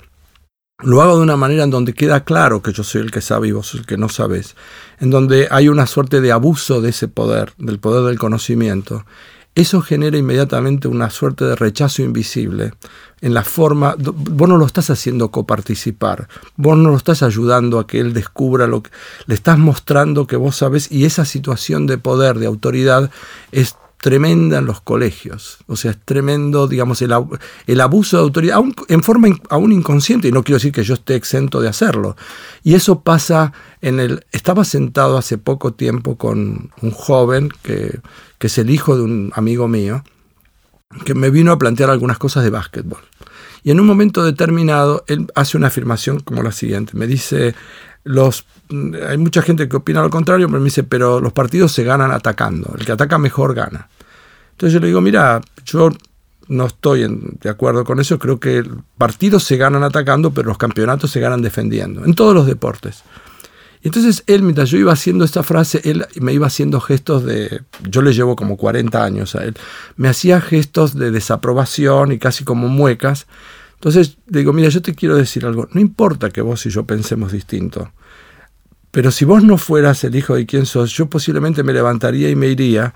lo 0.84 1.02
hago 1.02 1.18
de 1.18 1.24
una 1.24 1.38
manera 1.38 1.64
en 1.64 1.72
donde 1.72 1.94
queda 1.94 2.24
claro 2.24 2.62
que 2.62 2.72
yo 2.72 2.84
soy 2.84 3.02
el 3.02 3.12
que 3.12 3.22
sabe 3.22 3.48
y 3.48 3.52
vos 3.52 3.74
el 3.74 3.86
que 3.86 3.98
no 3.98 4.10
sabes, 4.10 4.56
en 5.00 5.10
donde 5.10 5.48
hay 5.50 5.70
una 5.70 5.88
suerte 5.88 6.22
de 6.22 6.32
abuso 6.32 6.82
de 6.82 6.90
ese 6.90 7.08
poder, 7.08 7.54
del 7.58 7.80
poder 7.80 8.04
del 8.04 8.20
conocimiento, 8.20 9.06
eso 9.56 9.82
genera 9.82 10.20
inmediatamente 10.20 10.88
una 10.88 11.10
suerte 11.10 11.44
de 11.46 11.56
rechazo 11.56 12.04
invisible 12.04 12.74
en 13.22 13.34
la 13.34 13.44
forma, 13.44 13.96
vos 13.98 14.48
no 14.48 14.58
lo 14.58 14.68
estás 14.68 14.92
haciendo 14.92 15.32
coparticipar, 15.32 16.28
vos 16.58 16.78
no 16.78 16.92
lo 16.92 16.98
estás 16.98 17.24
ayudando 17.24 17.80
a 17.80 17.88
que 17.88 18.00
él 18.00 18.14
descubra 18.14 18.68
lo 18.68 18.84
que 18.84 18.92
le 19.26 19.34
estás 19.34 19.58
mostrando 19.58 20.28
que 20.28 20.36
vos 20.36 20.58
sabes 20.58 20.92
y 20.92 21.06
esa 21.06 21.26
situación 21.26 21.88
de 21.88 21.98
poder, 21.98 22.38
de 22.38 22.46
autoridad 22.46 23.10
es 23.52 23.76
tremenda 24.00 24.60
en 24.60 24.66
los 24.66 24.82
colegios. 24.82 25.58
O 25.68 25.76
sea, 25.76 25.92
es 25.92 25.98
tremendo, 26.04 26.68
digamos, 26.68 27.02
el, 27.02 27.14
el 27.66 27.82
abuso 27.82 28.18
de 28.18 28.24
autoridad, 28.24 28.62
en 28.88 29.04
forma 29.04 29.30
aún 29.50 29.72
inconsciente, 29.72 30.28
y 30.28 30.32
no 30.32 30.44
quiero 30.44 30.58
decir 30.58 30.72
que 30.72 30.84
yo 30.84 30.94
esté 30.94 31.16
exento 31.16 31.62
de 31.62 31.68
hacerlo. 31.68 32.16
Y 32.64 32.76
eso 32.76 33.02
pasa 33.02 33.54
en 33.82 34.00
el... 34.00 34.26
Estaba 34.32 34.64
sentado 34.66 35.18
hace 35.18 35.38
poco 35.38 35.74
tiempo 35.74 36.18
con 36.18 36.72
un 36.82 36.92
joven 36.92 37.50
que, 37.64 38.00
que 38.38 38.48
es 38.48 38.58
el 38.58 38.70
hijo 38.70 38.96
de 38.96 39.04
un 39.04 39.32
amigo 39.36 39.68
mío, 39.68 40.04
que 41.04 41.14
me 41.14 41.30
vino 41.30 41.52
a 41.52 41.58
plantear 41.58 41.90
algunas 41.90 42.18
cosas 42.18 42.44
de 42.44 42.50
básquetbol. 42.50 43.02
Y 43.64 43.72
en 43.72 43.80
un 43.80 43.88
momento 43.88 44.24
determinado, 44.24 45.04
él 45.08 45.28
hace 45.36 45.58
una 45.58 45.68
afirmación 45.68 46.22
como 46.22 46.44
la 46.44 46.52
siguiente. 46.52 46.94
Me 46.96 47.08
dice, 47.08 47.56
hay 49.08 49.18
mucha 49.18 49.42
gente 49.42 49.68
que 49.68 49.78
opina 49.78 50.02
lo 50.02 50.10
contrario, 50.10 50.48
pero 50.48 50.60
me 50.60 50.66
dice, 50.66 50.84
pero 50.84 51.20
los 51.20 51.34
partidos 51.34 51.72
se 51.72 51.84
ganan 51.84 52.12
atacando. 52.12 52.74
El 52.78 52.86
que 52.86 52.92
ataca 52.92 53.18
mejor 53.18 53.54
gana. 53.54 53.90
Entonces 54.52 54.74
yo 54.74 54.80
le 54.80 54.88
digo, 54.88 55.02
mira, 55.02 55.42
yo 55.66 55.90
no 56.48 56.66
estoy 56.66 57.06
de 57.42 57.50
acuerdo 57.50 57.84
con 57.84 58.00
eso. 58.00 58.18
Creo 58.20 58.40
que 58.40 58.64
partidos 58.98 59.44
se 59.44 59.58
ganan 59.58 59.84
atacando, 59.84 60.32
pero 60.32 60.48
los 60.48 60.58
campeonatos 60.58 61.12
se 61.12 61.20
ganan 61.20 61.42
defendiendo. 61.42 62.06
En 62.06 62.14
todos 62.14 62.34
los 62.34 62.48
deportes. 62.48 63.04
Y 63.84 63.90
entonces 63.90 64.24
él, 64.28 64.42
mientras 64.42 64.70
yo 64.70 64.78
iba 64.78 64.92
haciendo 64.92 65.24
esta 65.24 65.44
frase, 65.44 65.82
él 65.84 66.06
me 66.20 66.34
iba 66.34 66.48
haciendo 66.48 66.82
gestos 66.82 67.24
de, 67.24 67.62
yo 67.88 68.02
le 68.02 68.14
llevo 68.14 68.36
como 68.36 68.58
40 68.58 69.04
años 69.04 69.36
a 69.36 69.44
él, 69.44 69.56
me 69.96 70.08
hacía 70.10 70.42
gestos 70.42 70.96
de 70.96 71.12
desaprobación 71.12 72.12
y 72.12 72.18
casi 72.18 72.44
como 72.44 72.68
muecas. 72.68 73.28
Entonces 73.78 74.18
digo, 74.28 74.54
mira, 74.54 74.70
yo 74.70 74.82
te 74.82 74.96
quiero 74.96 75.16
decir 75.16 75.46
algo, 75.46 75.68
no 75.72 75.80
importa 75.80 76.30
que 76.30 76.42
vos 76.42 76.66
y 76.66 76.70
yo 76.70 76.86
pensemos 76.86 77.32
distinto, 77.32 77.92
pero 78.92 79.12
si 79.12 79.26
vos 79.26 79.44
no 79.44 79.58
fueras 79.58 80.04
el 80.04 80.16
hijo 80.16 80.36
de 80.36 80.46
quien 80.46 80.66
sos, 80.66 80.92
yo 80.92 81.08
posiblemente 81.08 81.62
me 81.64 81.74
levantaría 81.74 82.30
y 82.30 82.36
me 82.36 82.48
iría, 82.48 82.94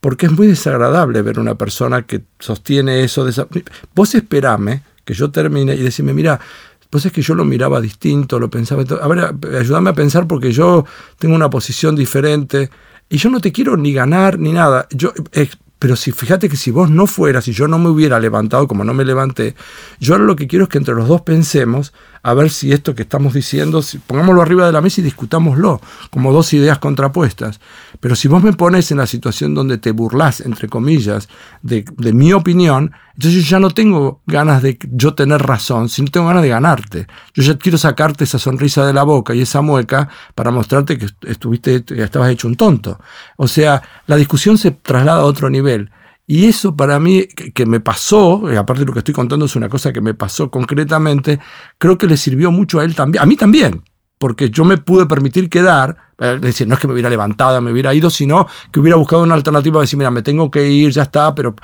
porque 0.00 0.26
es 0.26 0.32
muy 0.32 0.46
desagradable 0.46 1.22
ver 1.22 1.38
una 1.38 1.56
persona 1.56 2.02
que 2.02 2.22
sostiene 2.38 3.02
eso. 3.02 3.24
De 3.24 3.64
Vos 3.94 4.14
esperame 4.14 4.82
que 5.04 5.12
yo 5.14 5.30
termine 5.30 5.74
y 5.74 5.78
decirme, 5.82 6.14
mira, 6.14 6.40
pues 6.88 7.06
es 7.06 7.12
que 7.12 7.22
yo 7.22 7.34
lo 7.34 7.44
miraba 7.44 7.80
distinto, 7.80 8.38
lo 8.38 8.50
pensaba. 8.50 8.84
A 9.02 9.08
ver, 9.08 9.34
ayúdame 9.58 9.90
a 9.90 9.94
pensar 9.94 10.26
porque 10.26 10.52
yo 10.52 10.84
tengo 11.18 11.34
una 11.34 11.50
posición 11.50 11.96
diferente 11.96 12.70
y 13.08 13.16
yo 13.16 13.30
no 13.30 13.40
te 13.40 13.52
quiero 13.52 13.76
ni 13.76 13.92
ganar 13.92 14.38
ni 14.38 14.52
nada. 14.52 14.86
Yo, 14.90 15.12
eh, 15.32 15.48
pero 15.80 15.96
si 15.96 16.12
fíjate 16.12 16.50
que 16.50 16.58
si 16.58 16.70
vos 16.70 16.90
no 16.90 17.06
fueras, 17.06 17.44
si 17.44 17.52
yo 17.52 17.66
no 17.66 17.78
me 17.78 17.88
hubiera 17.88 18.20
levantado 18.20 18.68
como 18.68 18.84
no 18.84 18.92
me 18.92 19.02
levanté, 19.02 19.56
yo 19.98 20.12
ahora 20.12 20.26
lo 20.26 20.36
que 20.36 20.46
quiero 20.46 20.64
es 20.64 20.68
que 20.68 20.76
entre 20.76 20.94
los 20.94 21.08
dos 21.08 21.22
pensemos 21.22 21.94
a 22.22 22.34
ver 22.34 22.50
si 22.50 22.70
esto 22.70 22.94
que 22.94 23.00
estamos 23.00 23.32
diciendo, 23.32 23.80
si, 23.80 23.96
pongámoslo 23.96 24.42
arriba 24.42 24.66
de 24.66 24.72
la 24.72 24.82
mesa 24.82 25.00
y 25.00 25.04
discutámoslo, 25.04 25.80
como 26.10 26.34
dos 26.34 26.52
ideas 26.52 26.78
contrapuestas. 26.78 27.60
Pero 27.98 28.14
si 28.14 28.28
vos 28.28 28.42
me 28.42 28.52
pones 28.52 28.90
en 28.90 28.98
la 28.98 29.06
situación 29.06 29.54
donde 29.54 29.78
te 29.78 29.92
burlas, 29.92 30.42
entre 30.42 30.68
comillas, 30.68 31.30
de, 31.62 31.86
de 31.96 32.12
mi 32.12 32.34
opinión, 32.34 32.92
entonces 33.14 33.44
yo 33.44 33.50
ya 33.50 33.60
no 33.60 33.70
tengo 33.70 34.22
ganas 34.26 34.62
de 34.62 34.78
yo 34.92 35.14
tener 35.14 35.42
razón, 35.42 35.88
sino 35.88 36.10
tengo 36.10 36.26
ganas 36.26 36.42
de 36.42 36.48
ganarte. 36.48 37.06
Yo 37.34 37.42
ya 37.42 37.58
quiero 37.58 37.78
sacarte 37.78 38.24
esa 38.24 38.38
sonrisa 38.38 38.86
de 38.86 38.92
la 38.92 39.02
boca 39.02 39.34
y 39.34 39.42
esa 39.42 39.60
mueca 39.60 40.08
para 40.34 40.50
mostrarte 40.50 40.98
que 40.98 41.06
estuviste, 41.26 41.84
estabas 41.88 42.30
hecho 42.30 42.48
un 42.48 42.56
tonto. 42.56 42.98
O 43.36 43.48
sea, 43.48 43.82
la 44.06 44.16
discusión 44.16 44.58
se 44.58 44.70
traslada 44.70 45.20
a 45.20 45.24
otro 45.24 45.50
nivel. 45.50 45.90
Y 46.26 46.46
eso 46.46 46.76
para 46.76 47.00
mí, 47.00 47.26
que, 47.26 47.66
me 47.66 47.80
pasó, 47.80 48.42
y 48.52 48.54
aparte 48.54 48.84
lo 48.84 48.92
que 48.92 49.00
estoy 49.00 49.12
contando 49.12 49.46
es 49.46 49.56
una 49.56 49.68
cosa 49.68 49.92
que 49.92 50.00
me 50.00 50.14
pasó 50.14 50.48
concretamente, 50.48 51.40
creo 51.76 51.98
que 51.98 52.06
le 52.06 52.16
sirvió 52.16 52.52
mucho 52.52 52.78
a 52.78 52.84
él 52.84 52.94
también, 52.94 53.20
a 53.20 53.26
mí 53.26 53.34
también, 53.34 53.82
porque 54.20 54.50
yo 54.50 54.66
me 54.66 54.76
pude 54.76 55.06
permitir 55.06 55.48
quedar, 55.48 55.96
es 56.18 56.26
eh, 56.26 56.38
decir, 56.40 56.68
no 56.68 56.74
es 56.74 56.80
que 56.80 56.86
me 56.86 56.92
hubiera 56.92 57.08
levantado, 57.08 57.58
me 57.62 57.72
hubiera 57.72 57.94
ido, 57.94 58.10
sino 58.10 58.46
que 58.70 58.78
hubiera 58.78 58.98
buscado 58.98 59.22
una 59.22 59.34
alternativa 59.34 59.80
de 59.80 59.84
decir, 59.84 59.98
mira, 59.98 60.10
me 60.10 60.20
tengo 60.20 60.50
que 60.50 60.68
ir, 60.68 60.90
ya 60.90 61.04
está, 61.04 61.34
pero, 61.34 61.54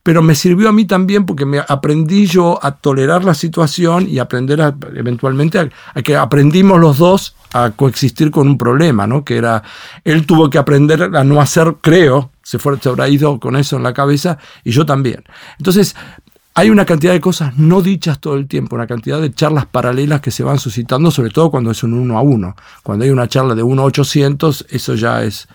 pero 0.00 0.22
me 0.22 0.36
sirvió 0.36 0.68
a 0.68 0.72
mí 0.72 0.84
también 0.84 1.26
porque 1.26 1.44
me 1.44 1.58
aprendí 1.58 2.26
yo 2.26 2.60
a 2.62 2.70
tolerar 2.76 3.24
la 3.24 3.34
situación 3.34 4.06
y 4.08 4.20
aprender 4.20 4.60
eventualmente 4.94 5.58
a, 5.58 6.02
que 6.02 6.14
aprendimos 6.14 6.78
los 6.78 6.98
dos 6.98 7.34
a 7.52 7.72
coexistir 7.72 8.30
con 8.30 8.46
un 8.46 8.58
problema, 8.58 9.08
¿no? 9.08 9.24
Que 9.24 9.36
era, 9.36 9.64
él 10.04 10.24
tuvo 10.24 10.48
que 10.50 10.58
aprender 10.58 11.10
a 11.16 11.24
no 11.24 11.40
hacer, 11.40 11.78
creo, 11.80 12.30
se, 12.44 12.60
fue, 12.60 12.78
se 12.78 12.90
habrá 12.90 13.08
ido 13.08 13.40
con 13.40 13.56
eso 13.56 13.76
en 13.76 13.82
la 13.82 13.92
cabeza 13.92 14.38
y 14.62 14.70
yo 14.70 14.86
también. 14.86 15.24
Entonces, 15.58 15.96
hay 16.54 16.70
una 16.70 16.84
cantidad 16.84 17.12
de 17.12 17.20
cosas 17.20 17.56
no 17.58 17.82
dichas 17.82 18.20
todo 18.20 18.36
el 18.36 18.46
tiempo, 18.46 18.76
una 18.76 18.86
cantidad 18.86 19.20
de 19.20 19.32
charlas 19.32 19.66
paralelas 19.66 20.20
que 20.20 20.30
se 20.30 20.44
van 20.44 20.58
suscitando, 20.58 21.10
sobre 21.10 21.30
todo 21.30 21.50
cuando 21.50 21.72
es 21.72 21.82
un 21.82 21.94
uno 21.94 22.16
a 22.16 22.22
uno. 22.22 22.54
Cuando 22.82 23.04
hay 23.04 23.10
una 23.10 23.28
charla 23.28 23.56
de 23.56 23.62
uno 23.64 23.82
a 23.82 23.86
800, 23.86 24.66
eso 24.70 24.94
ya 24.94 25.24
es 25.24 25.48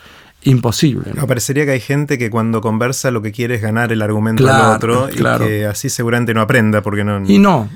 imposible. 0.43 1.11
¿no? 1.13 1.25
parecería 1.25 1.65
que 1.65 1.71
hay 1.71 1.79
gente 1.79 2.17
que 2.17 2.29
cuando 2.29 2.59
conversa 2.61 3.11
lo 3.11 3.21
que 3.21 3.31
quiere 3.31 3.55
es 3.55 3.61
ganar 3.61 3.91
el 3.91 4.01
argumento 4.01 4.45
del 4.45 4.55
otro 4.55 5.09
y 5.09 5.21
que 5.21 5.65
así 5.65 5.89
seguramente 5.89 6.33
no 6.33 6.41
aprenda 6.41 6.81
porque 6.81 7.03
no... 7.03 7.21
Y 7.25 7.39
no. 7.39 7.69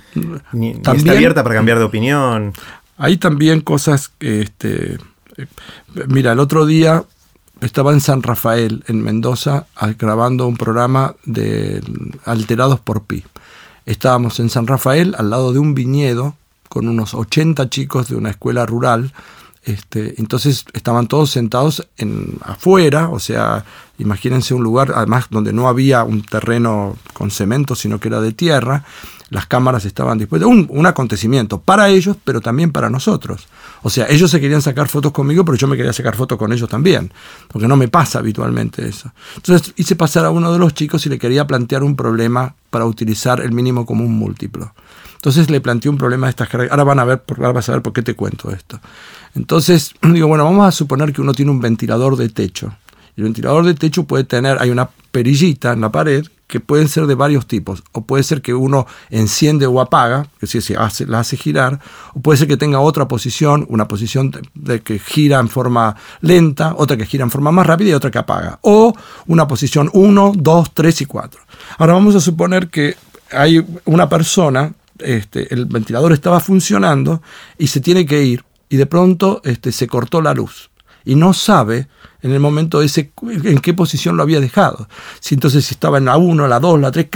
Ni, 0.51 0.71
está 0.71 0.91
abierta 0.91 1.43
para 1.43 1.55
cambiar 1.55 1.77
de 1.79 1.85
opinión. 1.85 2.53
Hay 2.97 3.17
también 3.17 3.61
cosas 3.61 4.09
que... 4.17 4.41
Este, 4.41 4.97
eh, 5.37 5.47
mira, 6.07 6.33
el 6.33 6.39
otro 6.39 6.65
día 6.65 7.03
estaba 7.63 7.93
en 7.93 8.01
San 8.01 8.23
Rafael, 8.23 8.83
en 8.87 9.01
Mendoza, 9.01 9.67
grabando 9.97 10.47
un 10.47 10.57
programa 10.57 11.15
de 11.25 11.81
Alterados 12.25 12.79
por 12.79 13.03
Pi. 13.03 13.23
Estábamos 13.85 14.39
en 14.39 14.49
San 14.49 14.67
Rafael, 14.67 15.15
al 15.17 15.29
lado 15.29 15.53
de 15.53 15.59
un 15.59 15.73
viñedo, 15.73 16.35
con 16.69 16.87
unos 16.87 17.13
80 17.13 17.69
chicos 17.69 18.07
de 18.09 18.15
una 18.15 18.31
escuela 18.31 18.65
rural. 18.65 19.13
Este, 19.63 20.19
entonces 20.19 20.65
estaban 20.73 21.07
todos 21.07 21.29
sentados 21.31 21.87
en, 21.97 22.37
afuera, 22.41 23.09
o 23.09 23.19
sea, 23.19 23.63
imagínense 23.97 24.53
un 24.53 24.63
lugar, 24.63 24.91
además, 24.95 25.27
donde 25.29 25.53
no 25.53 25.67
había 25.67 26.03
un 26.03 26.21
terreno 26.21 26.97
con 27.13 27.31
cemento, 27.31 27.75
sino 27.75 27.99
que 27.99 28.09
era 28.09 28.19
de 28.19 28.33
tierra. 28.33 28.83
Las 29.33 29.47
cámaras 29.47 29.83
estaban 29.83 30.19
dispuestas. 30.19 30.47
Un, 30.47 30.67
un 30.69 30.85
acontecimiento 30.85 31.59
para 31.59 31.89
ellos, 31.89 32.15
pero 32.23 32.39
también 32.39 32.71
para 32.71 32.87
nosotros. 32.87 33.47
O 33.81 33.89
sea, 33.89 34.05
ellos 34.07 34.29
se 34.29 34.39
querían 34.39 34.61
sacar 34.61 34.87
fotos 34.87 35.11
conmigo, 35.11 35.43
pero 35.43 35.57
yo 35.57 35.67
me 35.67 35.75
quería 35.75 35.91
sacar 35.91 36.15
fotos 36.15 36.37
con 36.37 36.53
ellos 36.53 36.69
también, 36.69 37.11
porque 37.47 37.67
no 37.67 37.75
me 37.75 37.87
pasa 37.87 38.19
habitualmente 38.19 38.87
eso. 38.87 39.11
Entonces 39.35 39.73
hice 39.75 39.95
pasar 39.95 40.25
a 40.25 40.29
uno 40.29 40.53
de 40.53 40.59
los 40.59 40.75
chicos 40.75 41.03
y 41.07 41.09
le 41.09 41.17
quería 41.17 41.47
plantear 41.47 41.81
un 41.83 41.95
problema 41.95 42.53
para 42.69 42.85
utilizar 42.85 43.41
el 43.41 43.51
mínimo 43.53 43.87
común 43.87 44.13
múltiplo. 44.13 44.71
Entonces 45.15 45.49
le 45.49 45.61
planteé 45.61 45.89
un 45.89 45.97
problema 45.97 46.27
de 46.27 46.31
estas 46.31 46.47
cargas. 46.47 46.69
Ahora 46.69 46.83
van 46.83 46.99
a 46.99 47.05
ver, 47.05 47.23
ahora 47.27 47.53
vas 47.53 47.69
a 47.69 47.71
ver 47.71 47.81
por 47.81 47.91
qué 47.91 48.03
te 48.03 48.13
cuento 48.13 48.51
esto. 48.51 48.79
Entonces 49.33 49.95
digo, 50.03 50.27
bueno, 50.27 50.43
vamos 50.43 50.67
a 50.67 50.71
suponer 50.71 51.11
que 51.11 51.21
uno 51.21 51.33
tiene 51.33 51.49
un 51.49 51.59
ventilador 51.59 52.17
de 52.17 52.29
techo. 52.29 52.75
El 53.15 53.23
ventilador 53.23 53.65
de 53.65 53.75
techo 53.75 54.05
puede 54.05 54.23
tener, 54.23 54.57
hay 54.59 54.69
una 54.69 54.89
perillita 55.11 55.73
en 55.73 55.81
la 55.81 55.91
pared 55.91 56.25
que 56.47 56.59
pueden 56.59 56.87
ser 56.87 57.07
de 57.07 57.15
varios 57.15 57.47
tipos. 57.47 57.83
O 57.93 58.01
puede 58.01 58.23
ser 58.23 58.41
que 58.41 58.53
uno 58.53 58.85
enciende 59.09 59.65
o 59.65 59.81
apaga, 59.81 60.27
que 60.39 60.47
si 60.47 60.61
se 60.61 60.75
hace, 60.75 61.05
la 61.05 61.19
hace 61.19 61.37
girar, 61.37 61.79
o 62.13 62.19
puede 62.19 62.37
ser 62.37 62.47
que 62.47 62.57
tenga 62.57 62.79
otra 62.79 63.07
posición, 63.07 63.65
una 63.69 63.87
posición 63.87 64.31
de, 64.53 64.81
que 64.81 64.99
gira 64.99 65.39
en 65.39 65.49
forma 65.49 65.95
lenta, 66.21 66.75
otra 66.77 66.97
que 66.97 67.05
gira 67.05 67.23
en 67.23 67.31
forma 67.31 67.51
más 67.51 67.65
rápida 67.65 67.89
y 67.89 67.93
otra 67.93 68.11
que 68.11 68.19
apaga. 68.19 68.59
O 68.61 68.93
una 69.27 69.47
posición 69.47 69.89
1, 69.93 70.33
2, 70.35 70.73
3 70.73 71.01
y 71.01 71.05
4. 71.05 71.41
Ahora 71.77 71.93
vamos 71.93 72.15
a 72.15 72.19
suponer 72.19 72.69
que 72.69 72.95
hay 73.31 73.65
una 73.85 74.07
persona, 74.09 74.73
este, 74.99 75.51
el 75.53 75.65
ventilador 75.65 76.13
estaba 76.13 76.39
funcionando 76.39 77.21
y 77.57 77.67
se 77.67 77.81
tiene 77.81 78.05
que 78.05 78.23
ir 78.23 78.43
y 78.69 78.77
de 78.77 78.85
pronto 78.85 79.41
este, 79.43 79.71
se 79.71 79.87
cortó 79.87 80.21
la 80.21 80.33
luz 80.33 80.69
y 81.05 81.15
no 81.15 81.33
sabe 81.33 81.87
en 82.21 82.31
el 82.31 82.39
momento 82.39 82.81
ese 82.81 83.11
en 83.21 83.59
qué 83.59 83.73
posición 83.73 84.15
lo 84.15 84.23
había 84.23 84.39
dejado. 84.39 84.87
Si 85.19 85.35
entonces 85.35 85.65
si 85.65 85.73
estaba 85.73 85.97
en 85.97 86.05
la 86.05 86.15
1, 86.15 86.47
la 86.47 86.59
2, 86.59 86.79
la 86.79 86.91
3, 86.91 87.07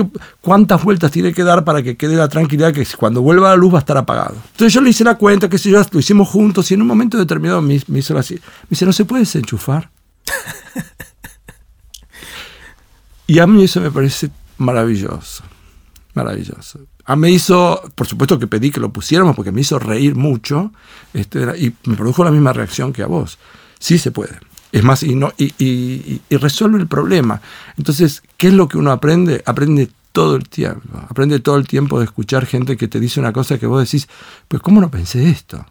cuántas 0.42 0.84
vueltas 0.84 1.12
tiene 1.12 1.34
que 1.34 1.44
dar 1.44 1.64
para 1.64 1.82
que 1.82 1.96
quede 1.96 2.18
la 2.18 2.28
tranquilidad 2.28 2.74
que 2.74 2.86
cuando 2.98 3.22
vuelva 3.22 3.50
la 3.50 3.56
luz 3.56 3.74
va 3.74 3.78
a 3.78 3.80
estar 3.80 3.98
apagado. 3.98 4.36
Entonces 4.52 4.74
yo 4.74 4.82
le 4.82 4.90
hice 4.90 5.06
la 5.06 5.16
cuenta, 5.16 5.48
que 5.48 5.58
si 5.58 5.72
yo 5.72 5.82
lo 5.92 6.00
hicimos 6.00 6.28
juntos 6.28 6.70
y 6.72 6.74
en 6.74 6.82
un 6.82 6.88
momento 6.88 7.18
determinado 7.18 7.62
me, 7.62 7.76
hizo 7.76 8.18
así. 8.18 8.36
Me 8.36 8.70
dice, 8.72 8.86
¿no 8.86 8.92
se 8.92 9.06
puede 9.06 9.22
desenchufar? 9.22 9.90
y 13.28 13.40
a 13.40 13.48
mí 13.48 13.64
eso 13.64 13.80
me 13.80 13.92
parece 13.92 14.30
maravilloso. 14.58 15.44
Maravilloso. 16.14 16.80
Ah, 17.06 17.16
me 17.16 17.32
hizo, 17.32 17.82
por 17.96 18.08
supuesto 18.08 18.38
que 18.38 18.48
pedí 18.48 18.72
que 18.72 18.82
lo 18.82 18.92
pusiéramos 18.92 19.38
porque 19.38 19.54
me 19.54 19.62
hizo 19.62 19.80
reír 19.80 20.16
mucho 20.16 20.74
este, 21.14 21.40
y 21.58 21.74
me 21.86 21.96
produjo 21.96 22.26
la 22.26 22.32
misma 22.32 22.52
reacción 22.52 22.92
que 22.92 23.04
a 23.04 23.08
vos. 23.08 23.38
Sí 23.80 23.98
se 23.98 24.12
puede. 24.12 24.40
Es 24.72 24.84
más, 24.84 25.04
y, 25.04 25.16
no, 25.16 25.32
y, 25.38 26.22
resuelve 26.30 26.80
el 26.80 26.88
problema. 26.88 27.42
Entonces, 27.78 28.22
¿qué 28.36 28.48
es 28.48 28.54
lo 28.54 28.68
que 28.68 28.78
uno 28.78 28.92
aprende? 28.92 29.42
Aprende 29.46 29.90
todo 30.12 30.36
el 30.36 30.48
tiempo. 30.50 31.00
Aprende 31.10 31.40
todo 31.40 31.58
el 31.58 31.68
tiempo 31.68 32.00
de 32.00 32.06
escuchar 32.06 32.46
gente 32.46 32.76
que 32.76 32.88
te 32.88 33.00
dice 33.00 33.20
una 33.20 33.32
cosa 33.32 33.58
que 33.58 33.68
vos 33.68 33.84
decís, 33.84 34.08
pues 34.48 34.62
¿cómo 34.62 34.82
no 34.82 34.92
pensé 34.92 35.30
esto? 35.30 35.66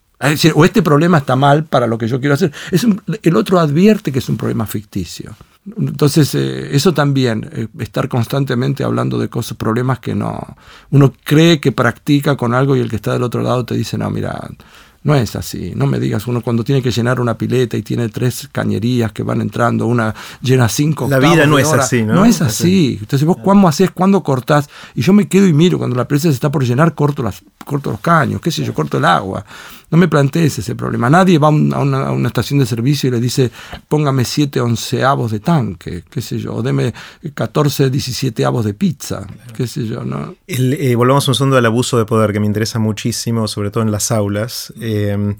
O 0.54 0.64
este 0.64 0.82
problema 0.82 1.18
está 1.18 1.36
mal 1.36 1.64
para 1.64 1.86
lo 1.86 1.98
que 1.98 2.08
yo 2.08 2.20
quiero 2.20 2.34
hacer. 2.34 2.50
Es 2.70 2.86
el 3.22 3.36
otro 3.36 3.58
advierte 3.58 4.10
que 4.10 4.20
es 4.20 4.28
un 4.30 4.38
problema 4.38 4.66
ficticio. 4.66 5.36
Entonces, 5.76 6.34
eh, 6.34 6.74
eso 6.74 6.94
también, 6.94 7.50
eh, 7.52 7.66
estar 7.80 8.08
constantemente 8.08 8.84
hablando 8.84 9.18
de 9.18 9.28
cosas, 9.28 9.58
problemas 9.58 9.98
que 9.98 10.14
no. 10.14 10.56
Uno 10.90 11.12
cree 11.24 11.60
que 11.60 11.72
practica 11.72 12.36
con 12.36 12.54
algo 12.54 12.76
y 12.76 12.80
el 12.80 12.88
que 12.88 12.96
está 12.96 13.12
del 13.12 13.24
otro 13.24 13.42
lado 13.42 13.64
te 13.64 13.74
dice, 13.74 13.98
no, 13.98 14.08
mira, 14.08 14.48
no 15.06 15.14
es 15.14 15.36
así, 15.36 15.72
no 15.76 15.86
me 15.86 16.00
digas, 16.00 16.26
uno 16.26 16.40
cuando 16.40 16.64
tiene 16.64 16.82
que 16.82 16.90
llenar 16.90 17.20
una 17.20 17.38
pileta 17.38 17.76
y 17.76 17.82
tiene 17.82 18.08
tres 18.08 18.48
cañerías 18.50 19.12
que 19.12 19.22
van 19.22 19.40
entrando, 19.40 19.86
una 19.86 20.12
llena 20.42 20.68
cinco. 20.68 21.06
La 21.08 21.20
vida 21.20 21.46
no 21.46 21.60
es 21.60 21.72
así, 21.72 22.02
¿no? 22.02 22.14
No 22.14 22.24
es 22.24 22.42
así. 22.42 22.98
Entonces 23.00 23.24
vos 23.24 23.36
cuándo 23.36 23.68
haces, 23.68 23.92
cuándo 23.92 24.24
cortás, 24.24 24.68
y 24.96 25.02
yo 25.02 25.12
me 25.12 25.28
quedo 25.28 25.46
y 25.46 25.52
miro, 25.52 25.78
cuando 25.78 25.94
la 25.94 26.08
pileta 26.08 26.24
se 26.24 26.34
está 26.34 26.50
por 26.50 26.64
llenar, 26.64 26.96
corto, 26.96 27.22
las, 27.22 27.44
corto 27.66 27.90
los 27.90 28.00
caños, 28.00 28.40
qué 28.40 28.50
sé 28.50 28.64
yo, 28.64 28.72
corto 28.72 28.96
el 28.96 29.04
agua. 29.04 29.44
No 29.90 29.98
me 29.98 30.08
plantees 30.08 30.58
ese 30.58 30.74
problema. 30.74 31.10
Nadie 31.10 31.38
va 31.38 31.48
a 31.48 31.50
una, 31.50 32.26
estación 32.26 32.58
de 32.60 32.66
servicio 32.66 33.08
y 33.08 33.10
le 33.12 33.20
dice, 33.20 33.50
póngame 33.88 34.24
siete 34.24 34.60
onceavos 34.60 35.32
de 35.32 35.40
tanque, 35.40 36.04
qué 36.08 36.20
sé 36.22 36.38
yo, 36.38 36.54
o 36.54 36.62
deme 36.62 36.94
14, 37.34 37.90
17 37.90 38.44
avos 38.44 38.64
de 38.64 38.74
pizza, 38.74 39.26
qué 39.54 39.66
sé 39.66 39.86
yo, 39.86 40.04
¿no? 40.04 40.34
Eh, 40.46 40.94
volvamos 40.94 41.28
un 41.28 41.34
segundo 41.34 41.56
al 41.56 41.66
abuso 41.66 41.98
de 41.98 42.06
poder, 42.06 42.32
que 42.32 42.40
me 42.40 42.46
interesa 42.46 42.78
muchísimo, 42.78 43.46
sobre 43.48 43.70
todo 43.70 43.82
en 43.82 43.90
las 43.90 44.10
aulas. 44.10 44.72
Eh, 44.80 45.36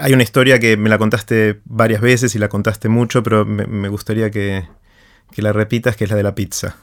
hay 0.00 0.12
una 0.12 0.22
historia 0.22 0.58
que 0.58 0.76
me 0.76 0.88
la 0.88 0.98
contaste 0.98 1.60
varias 1.64 2.00
veces 2.00 2.34
y 2.34 2.38
la 2.38 2.48
contaste 2.48 2.88
mucho, 2.88 3.22
pero 3.22 3.44
me, 3.44 3.88
gustaría 3.88 4.30
que, 4.30 4.68
la 5.36 5.52
repitas, 5.52 5.96
que 5.96 6.04
es 6.04 6.10
la 6.10 6.16
de 6.16 6.22
la 6.22 6.34
pizza. 6.34 6.76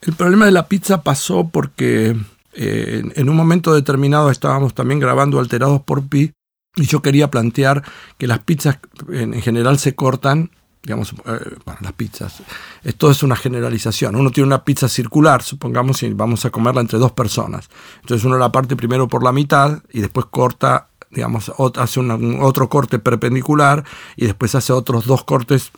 El 0.00 0.14
problema 0.14 0.46
de 0.46 0.52
la 0.52 0.66
pizza 0.66 1.02
pasó 1.02 1.48
porque 1.48 2.16
eh, 2.54 3.02
en 3.14 3.28
un 3.28 3.36
momento 3.36 3.74
determinado 3.74 4.30
estábamos 4.30 4.74
también 4.74 5.00
grabando 5.00 5.38
Alterados 5.38 5.82
por 5.82 6.06
Pi 6.08 6.32
y 6.76 6.86
yo 6.86 7.02
quería 7.02 7.30
plantear 7.30 7.82
que 8.18 8.26
las 8.26 8.40
pizzas 8.40 8.78
en, 9.10 9.40
general 9.42 9.78
se 9.78 9.94
cortan 9.94 10.50
digamos, 10.82 11.14
eh, 11.26 11.56
las 11.80 11.92
pizzas. 11.92 12.42
Esto 12.82 13.08
es 13.08 13.22
una 13.22 13.36
generalización. 13.36 14.16
Uno 14.16 14.32
tiene 14.32 14.48
una 14.48 14.64
pizza 14.64 14.88
circular, 14.88 15.40
supongamos, 15.40 16.02
y 16.02 16.12
vamos 16.12 16.44
a 16.44 16.50
comerla 16.50 16.80
entre 16.80 16.98
dos 16.98 17.12
personas. 17.12 17.70
Entonces 18.00 18.24
uno 18.24 18.36
la 18.36 18.50
parte 18.50 18.74
primero 18.74 19.06
por 19.06 19.22
la 19.22 19.30
mitad 19.30 19.80
y 19.92 20.00
después 20.00 20.26
corta 20.26 20.88
digamos, 21.12 21.52
hace 21.76 22.00
otro 22.40 22.68
corte 22.68 22.98
perpendicular 22.98 23.84
y 24.16 24.24
después 24.24 24.54
hace 24.54 24.72
otros 24.72 25.04
dos 25.06 25.24
cortes 25.24 25.70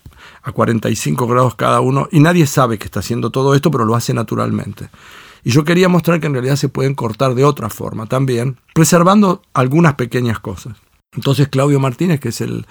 a 0.43 0.53
45 0.53 1.27
grados 1.27 1.57
cada 1.57 1.81
uno 1.81 2.09
y 2.13 2.21
nadie 2.21 2.47
sabe 2.47 2.79
que 2.79 2.85
está 2.85 3.01
haciendo 3.01 3.31
todo 3.31 3.55
esto, 3.55 3.71
pero 3.71 3.85
lo 3.85 3.97
hace 3.97 4.15
naturalmente. 4.15 4.89
Y 5.45 5.51
yo 5.51 5.65
quería 5.65 5.89
mostrar 5.89 6.21
que 6.21 6.27
en 6.27 6.33
realidad 6.33 6.57
se 6.57 6.69
pueden 6.69 6.95
cortar 6.95 7.35
de 7.35 7.45
otra 7.45 7.69
forma 7.69 8.07
también, 8.07 8.57
preservando 8.75 9.43
algunas 9.53 9.95
pequeñas 9.95 10.41
cosas. 10.41 10.77
Entonces 11.17 11.49
Claudio 11.49 11.79
Martínez, 11.79 12.19
que 12.19 12.31
es 12.31 12.41
el, 12.41 12.67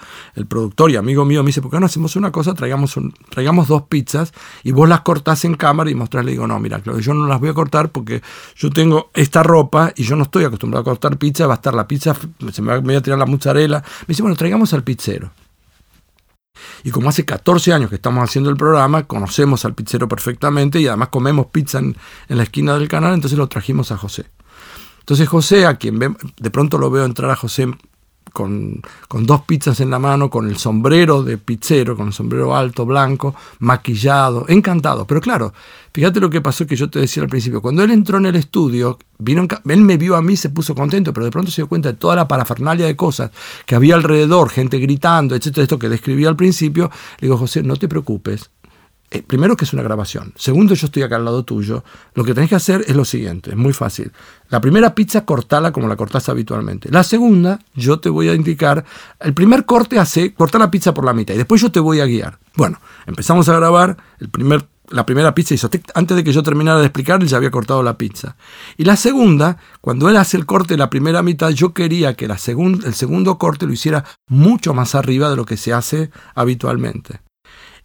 productor 0.48 0.90
y 0.90 0.96
amigo 0.96 1.24
mío, 1.24 1.42
me 1.42 1.48
dice, 1.48 1.62
¿por 1.62 1.70
qué 1.70 1.80
no 1.80 1.86
hacemos 1.86 2.16
una 2.16 2.30
cosa? 2.30 2.54
Traigamos, 2.54 2.94
traigamos 3.30 3.68
dos 3.68 3.82
pizzas 3.84 4.32
y 4.62 4.72
vos 4.72 4.88
las 4.88 5.00
cortás 5.00 5.44
en 5.44 5.54
cámara 5.54 5.90
y 5.90 5.94
mostrás. 5.94 6.24
Le 6.24 6.32
digo, 6.32 6.46
no, 6.46 6.58
mira, 6.60 6.80
Claudio, 6.80 7.00
yo 7.00 7.14
no 7.14 7.26
las 7.26 7.40
voy 7.40 7.48
a 7.48 7.54
cortar 7.54 7.90
porque 7.90 8.22
yo 8.56 8.70
tengo 8.70 9.10
esta 9.14 9.42
ropa 9.42 9.92
y 9.96 10.04
yo 10.04 10.16
no 10.16 10.24
estoy 10.24 10.44
acostumbrado 10.44 10.82
a 10.82 10.84
cortar 10.84 11.16
pizza, 11.16 11.46
va 11.46 11.54
a 11.54 11.56
estar 11.56 11.74
la 11.74 11.88
pizza, 11.88 12.14
se 12.52 12.62
me 12.62 12.72
va, 12.72 12.80
me 12.80 12.88
voy 12.88 12.96
a 12.96 13.02
tirar 13.02 13.18
la 13.18 13.26
mozzarella. 13.26 13.82
Me 14.00 14.06
dice, 14.08 14.22
bueno, 14.22 14.36
traigamos 14.36 14.74
al 14.74 14.82
pizzero. 14.82 15.30
Y 16.84 16.90
como 16.90 17.08
hace 17.08 17.24
14 17.24 17.72
años 17.72 17.88
que 17.88 17.96
estamos 17.96 18.22
haciendo 18.22 18.50
el 18.50 18.56
programa, 18.56 19.04
conocemos 19.04 19.64
al 19.64 19.74
pizzero 19.74 20.06
perfectamente 20.06 20.78
y 20.78 20.86
además 20.86 21.08
comemos 21.08 21.46
pizza 21.46 21.78
en, 21.78 21.96
la 22.28 22.42
esquina 22.42 22.74
del 22.74 22.88
canal, 22.88 23.14
entonces 23.14 23.38
lo 23.38 23.48
trajimos 23.48 23.90
a 23.90 23.96
José. 23.96 24.26
Entonces 25.00 25.26
José, 25.26 25.64
a 25.64 25.76
quien 25.76 25.98
ve, 25.98 26.14
de 26.38 26.50
pronto 26.50 26.76
lo 26.76 26.90
veo 26.90 27.06
entrar 27.06 27.30
a 27.30 27.36
José 27.36 27.68
con, 28.34 28.82
dos 29.20 29.42
pizzas 29.42 29.78
en 29.80 29.90
la 29.90 30.00
mano, 30.00 30.28
con 30.28 30.48
el 30.48 30.58
sombrero 30.58 31.22
de 31.22 31.38
pizzero, 31.38 31.96
con 31.96 32.08
el 32.08 32.12
sombrero 32.12 32.54
alto, 32.54 32.84
blanco, 32.84 33.34
maquillado, 33.60 34.44
encantado. 34.48 35.06
Pero 35.06 35.20
claro, 35.20 35.54
fíjate 35.92 36.18
lo 36.18 36.28
que 36.28 36.40
pasó 36.40 36.66
que 36.66 36.74
yo 36.74 36.90
te 36.90 36.98
decía 36.98 37.22
al 37.22 37.28
principio. 37.28 37.62
Cuando 37.62 37.84
él 37.84 37.92
entró 37.92 38.18
en 38.18 38.26
el 38.26 38.34
estudio, 38.34 38.98
vino 39.18 39.46
él 39.66 39.80
me 39.80 39.96
vio 39.96 40.16
a 40.16 40.22
mí, 40.22 40.36
se 40.36 40.50
puso 40.50 40.74
contento, 40.74 41.12
pero 41.12 41.24
de 41.24 41.30
pronto 41.30 41.52
se 41.52 41.62
dio 41.62 41.68
cuenta 41.68 41.92
de 41.92 41.96
toda 41.96 42.16
la 42.16 42.26
parafernalia 42.26 42.86
de 42.86 42.96
cosas 42.96 43.30
que 43.64 43.76
había 43.76 43.94
alrededor, 43.94 44.50
gente 44.50 44.78
gritando, 44.78 45.36
etcétera, 45.36 45.62
esto 45.62 45.78
que 45.78 45.88
describí 45.88 46.26
al 46.26 46.36
principio. 46.36 46.90
Le 47.20 47.28
digo, 47.28 47.38
José, 47.38 47.62
no 47.62 47.76
te 47.76 47.86
preocupes, 47.86 48.50
eh, 49.14 49.22
primero 49.22 49.56
que 49.56 49.64
es 49.64 49.72
una 49.72 49.84
grabación. 49.84 50.32
Segundo, 50.34 50.74
yo 50.74 50.86
estoy 50.86 51.04
acá 51.04 51.14
al 51.14 51.24
lado 51.24 51.44
tuyo. 51.44 51.84
Lo 52.14 52.24
que 52.24 52.34
tenés 52.34 52.50
que 52.50 52.56
hacer 52.56 52.84
es 52.88 52.96
lo 52.96 53.04
siguiente, 53.04 53.50
es 53.50 53.56
muy 53.56 53.72
fácil. 53.72 54.10
La 54.50 54.60
primera 54.60 54.92
pizza 54.92 55.24
cortala 55.24 55.70
como 55.70 55.86
la 55.86 55.94
cortás 55.94 56.28
habitualmente. 56.28 56.90
La 56.90 57.04
segunda, 57.04 57.60
yo 57.74 58.00
te 58.00 58.08
voy 58.08 58.28
a 58.28 58.34
indicar, 58.34 58.84
el 59.20 59.32
primer 59.32 59.66
corte 59.66 60.00
hace 60.00 60.34
cortar 60.34 60.60
la 60.60 60.70
pizza 60.70 60.92
por 60.92 61.04
la 61.04 61.12
mitad 61.12 61.32
y 61.32 61.36
después 61.36 61.60
yo 61.60 61.70
te 61.70 61.78
voy 61.78 62.00
a 62.00 62.06
guiar. 62.06 62.40
Bueno, 62.56 62.80
empezamos 63.06 63.48
a 63.48 63.54
grabar, 63.54 63.96
el 64.18 64.30
primer, 64.30 64.66
la 64.88 65.06
primera 65.06 65.32
pizza 65.32 65.54
hizo, 65.54 65.70
antes 65.94 66.16
de 66.16 66.24
que 66.24 66.32
yo 66.32 66.42
terminara 66.42 66.80
de 66.80 66.86
explicar, 66.86 67.22
él 67.22 67.28
ya 67.28 67.36
había 67.36 67.52
cortado 67.52 67.84
la 67.84 67.96
pizza. 67.96 68.34
Y 68.76 68.82
la 68.82 68.96
segunda, 68.96 69.58
cuando 69.80 70.08
él 70.08 70.16
hace 70.16 70.36
el 70.36 70.44
corte 70.44 70.74
de 70.74 70.78
la 70.78 70.90
primera 70.90 71.22
mitad, 71.22 71.50
yo 71.50 71.72
quería 71.72 72.14
que 72.14 72.24
el 72.24 72.94
segundo 72.94 73.38
corte 73.38 73.64
lo 73.64 73.72
hiciera 73.72 74.04
mucho 74.26 74.74
más 74.74 74.96
arriba 74.96 75.30
de 75.30 75.36
lo 75.36 75.44
que 75.44 75.56
se 75.56 75.72
hace 75.72 76.10
habitualmente. 76.34 77.20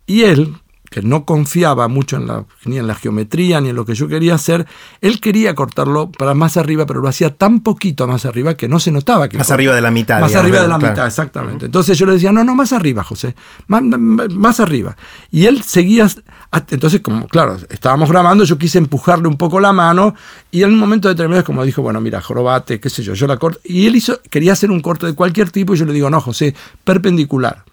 Y 0.07 0.23
él, 0.23 0.55
que 0.89 1.01
no 1.01 1.25
confiaba 1.25 1.87
mucho 1.87 2.17
en 2.17 2.27
la, 2.27 2.45
ni 2.65 2.77
en 2.77 2.87
la 2.87 2.95
geometría 2.95 3.61
ni 3.61 3.69
en 3.69 3.75
lo 3.75 3.85
que 3.85 3.95
yo 3.95 4.07
quería 4.07 4.35
hacer, 4.35 4.65
él 5.01 5.19
quería 5.19 5.55
cortarlo 5.55 6.11
para 6.11 6.33
más 6.33 6.57
arriba, 6.57 6.85
pero 6.85 7.01
lo 7.01 7.07
hacía 7.07 7.35
tan 7.35 7.61
poquito 7.61 8.07
más 8.07 8.25
arriba 8.25 8.55
que 8.55 8.67
no 8.67 8.79
se 8.79 8.91
notaba 8.91 9.29
que... 9.29 9.37
Más 9.37 9.51
arriba 9.51 9.75
de 9.75 9.81
la 9.81 9.91
mitad. 9.91 10.19
Más 10.19 10.35
arriba 10.35 10.61
de 10.61 10.67
la 10.67 10.77
mitad, 10.77 11.05
exactamente. 11.05 11.65
Entonces 11.65 11.97
yo 11.97 12.05
le 12.05 12.13
decía, 12.13 12.31
no, 12.31 12.43
no, 12.43 12.55
más 12.55 12.73
arriba, 12.73 13.03
José, 13.03 13.35
más, 13.67 13.83
más, 13.83 14.59
arriba. 14.59 14.95
Y 15.31 15.45
él 15.45 15.63
seguía, 15.63 16.07
entonces 16.69 17.01
como, 17.01 17.27
claro, 17.27 17.57
estábamos 17.69 18.09
grabando, 18.09 18.43
yo 18.43 18.57
quise 18.57 18.77
empujarle 18.77 19.27
un 19.27 19.37
poco 19.37 19.59
la 19.59 19.73
mano 19.73 20.15
y 20.51 20.63
en 20.63 20.71
un 20.71 20.79
momento 20.79 21.07
determinado 21.07 21.39
es 21.39 21.45
como 21.45 21.63
dijo, 21.63 21.81
bueno, 21.81 22.01
mira, 22.01 22.21
jorobate, 22.21 22.79
qué 22.79 22.89
sé 22.89 23.03
yo, 23.03 23.13
yo 23.13 23.27
la 23.27 23.37
corto. 23.37 23.59
Y 23.63 23.85
él 23.85 23.95
hizo, 23.95 24.19
quería 24.29 24.53
hacer 24.53 24.71
un 24.71 24.81
corte 24.81 25.05
de 25.05 25.13
cualquier 25.13 25.51
tipo 25.51 25.73
y 25.73 25.77
yo 25.77 25.85
le 25.85 25.93
digo, 25.93 26.09
no, 26.09 26.19
José, 26.21 26.55
perpendicular. 26.83 27.63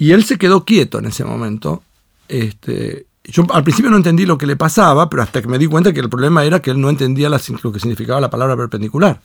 Y 0.00 0.12
él 0.12 0.24
se 0.24 0.38
quedó 0.38 0.64
quieto 0.64 0.98
en 0.98 1.04
ese 1.04 1.26
momento. 1.26 1.82
Este, 2.26 3.04
yo 3.22 3.44
al 3.52 3.62
principio 3.62 3.90
no 3.90 3.98
entendí 3.98 4.24
lo 4.24 4.38
que 4.38 4.46
le 4.46 4.56
pasaba, 4.56 5.10
pero 5.10 5.22
hasta 5.22 5.42
que 5.42 5.46
me 5.46 5.58
di 5.58 5.66
cuenta 5.66 5.92
que 5.92 6.00
el 6.00 6.08
problema 6.08 6.42
era 6.42 6.62
que 6.62 6.70
él 6.70 6.80
no 6.80 6.88
entendía 6.88 7.28
lo 7.28 7.38
que 7.70 7.78
significaba 7.78 8.18
la 8.18 8.30
palabra 8.30 8.56
perpendicular. 8.56 9.20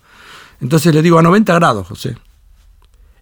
Entonces 0.60 0.94
le 0.94 1.02
digo 1.02 1.18
a 1.18 1.22
90 1.22 1.54
grados, 1.56 1.88
José. 1.88 2.18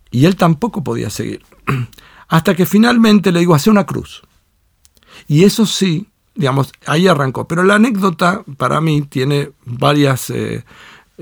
Y 0.10 0.26
él 0.26 0.36
tampoco 0.36 0.84
podía 0.84 1.12
seguir. 1.12 1.44
Hasta 2.28 2.56
que 2.56 2.66
finalmente 2.66 3.32
le 3.32 3.42
digo, 3.42 3.54
hace 3.54 3.70
una 3.70 3.86
cruz. 3.86 4.24
Y 5.28 5.44
eso 5.44 5.68
sí, 5.68 6.08
digamos, 6.34 6.72
ahí 6.88 7.08
arrancó. 7.08 7.48
Pero 7.48 7.62
la 7.62 7.76
anécdota 7.76 8.44
para 8.58 8.82
mí 8.82 9.04
tiene 9.04 9.52
varias, 9.64 10.32
eh, 10.32 10.66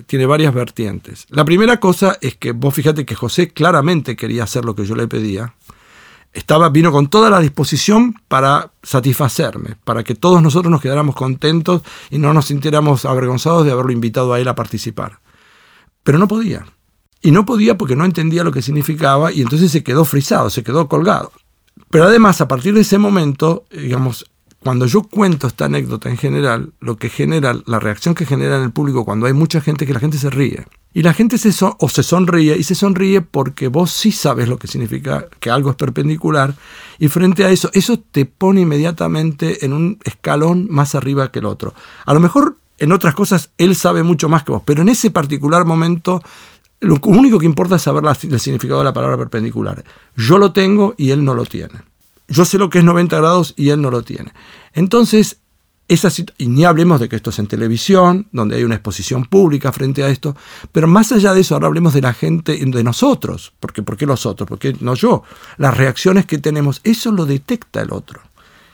tiene 0.06 0.26
varias 0.28 0.54
vertientes. 0.54 1.26
La 1.28 1.44
primera 1.44 1.82
cosa 1.82 2.18
es 2.22 2.38
que 2.38 2.54
vos 2.54 2.74
fíjate 2.74 3.06
que 3.06 3.16
José 3.16 3.50
claramente 3.50 4.16
quería 4.16 4.46
hacer 4.46 4.64
lo 4.64 4.76
que 4.76 4.86
yo 4.86 4.96
le 4.96 5.10
pedía 5.10 5.56
estaba, 6.34 6.70
vino 6.70 6.92
con 6.92 7.08
toda 7.08 7.30
la 7.30 7.40
disposición 7.40 8.16
para 8.28 8.72
satisfacerme, 8.84 9.76
para 9.84 10.04
que 10.04 10.16
todos 10.16 10.42
nosotros 10.42 10.72
nos 10.72 10.82
quedáramos 10.82 11.16
contentos 11.16 11.82
y 12.10 12.18
no 12.18 12.34
nos 12.34 12.46
sintiéramos 12.46 13.06
avergonzados 13.06 13.66
de 13.66 13.72
haberlo 13.72 13.92
invitado 13.92 14.34
a 14.34 14.40
él 14.40 14.48
a 14.48 14.56
participar. 14.56 15.20
Pero 16.04 16.18
no 16.18 16.28
podía. 16.28 16.66
Y 17.22 17.32
no 17.32 17.46
podía 17.46 17.78
porque 17.78 17.96
no 17.96 18.06
entendía 18.06 18.44
lo 18.44 18.52
que 18.52 18.62
significaba 18.62 19.32
y 19.32 19.42
entonces 19.42 19.72
se 19.72 19.84
quedó 19.84 20.06
frisado, 20.06 20.50
se 20.50 20.64
quedó 20.64 20.88
colgado. 20.88 21.32
Pero 21.90 22.06
además, 22.06 22.42
a 22.42 22.48
partir 22.48 22.74
de 22.74 22.82
ese 22.82 22.98
momento, 22.98 23.66
digamos, 23.70 24.31
cuando 24.62 24.86
yo 24.86 25.02
cuento 25.02 25.48
esta 25.48 25.66
anécdota 25.66 26.10
en 26.10 26.18
general, 26.18 26.74
lo 26.80 26.98
que 26.98 27.10
genera, 27.10 27.56
la 27.66 27.80
reacción 27.80 28.14
que 28.14 28.28
genera 28.28 28.58
en 28.58 28.64
el 28.64 28.72
público 28.72 29.04
cuando 29.06 29.26
hay 29.26 29.34
mucha 29.34 29.60
gente, 29.60 29.88
que 29.88 29.94
la 29.94 30.00
gente 30.00 30.20
se 30.20 30.30
ríe. 30.30 30.66
Y 30.94 31.02
la 31.02 31.14
gente 31.14 31.40
se 31.40 31.52
o 31.80 31.90
se 31.90 32.04
sonríe 32.04 32.56
y 32.58 32.64
se 32.64 32.76
sonríe 32.76 33.22
porque 33.22 33.70
vos 33.70 33.92
sí 33.92 34.12
sabes 34.12 34.48
lo 34.48 34.60
que 34.60 34.68
significa 34.68 35.26
que 35.40 35.50
algo 35.50 35.72
es 35.72 35.78
perpendicular 35.78 36.54
y 37.00 37.08
frente 37.08 37.44
a 37.44 37.50
eso, 37.50 37.72
eso 37.74 37.98
te 38.00 38.26
pone 38.26 38.62
inmediatamente 38.62 39.66
en 39.66 39.74
un 39.74 40.00
escalón 40.04 40.68
más 40.70 40.94
arriba 40.94 41.32
que 41.32 41.40
el 41.40 41.46
otro. 41.46 41.74
A 42.06 42.14
lo 42.14 42.20
mejor 42.20 42.58
en 42.78 42.92
otras 42.92 43.16
cosas 43.16 43.52
él 43.58 43.76
sabe 43.76 44.04
mucho 44.04 44.30
más 44.30 44.44
que 44.44 44.52
vos, 44.52 44.64
pero 44.66 44.82
en 44.82 44.90
ese 44.90 45.12
particular 45.12 45.66
momento 45.66 46.22
lo 46.82 47.00
único 47.06 47.40
que 47.40 47.46
importa 47.46 47.78
es 47.78 47.82
saber 47.82 48.04
el 48.06 48.40
significado 48.40 48.80
de 48.80 48.86
la 48.86 48.94
palabra 48.94 49.18
perpendicular. 49.18 49.84
Yo 50.18 50.38
lo 50.38 50.52
tengo 50.52 50.94
y 50.98 51.12
él 51.12 51.24
no 51.24 51.34
lo 51.34 51.46
tiene. 51.46 51.91
Yo 52.32 52.46
sé 52.46 52.58
lo 52.58 52.70
que 52.70 52.80
es 52.80 52.84
90 52.86 53.18
grados 53.18 53.54
y 53.58 53.70
él 53.70 53.82
no 53.82 53.92
lo 53.92 54.04
tiene. 54.04 54.34
Entonces, 54.74 55.42
esa 55.90 56.10
y 56.38 56.48
ni 56.48 56.64
hablemos 56.64 57.02
de 57.02 57.10
que 57.10 57.18
esto 57.18 57.32
es 57.32 57.40
en 57.40 57.48
televisión, 57.48 58.28
donde 58.32 58.56
hay 58.56 58.64
una 58.64 58.76
exposición 58.76 59.26
pública 59.26 59.74
frente 59.74 60.04
a 60.04 60.08
esto, 60.08 60.38
pero 60.72 60.88
más 60.88 61.12
allá 61.12 61.34
de 61.34 61.42
eso, 61.42 61.54
ahora 61.54 61.68
hablemos 61.68 61.94
de 61.94 62.02
la 62.02 62.14
gente, 62.14 62.58
de 62.66 62.84
nosotros, 62.84 63.52
porque 63.60 63.84
¿por 63.84 63.98
qué 63.98 64.06
los 64.06 64.26
otros? 64.26 64.48
Porque 64.48 64.74
no 64.80 64.96
yo, 64.96 65.24
las 65.58 65.76
reacciones 65.76 66.26
que 66.26 66.38
tenemos, 66.38 66.80
eso 66.86 67.12
lo 67.12 67.26
detecta 67.26 67.82
el 67.82 67.92
otro. 67.92 68.22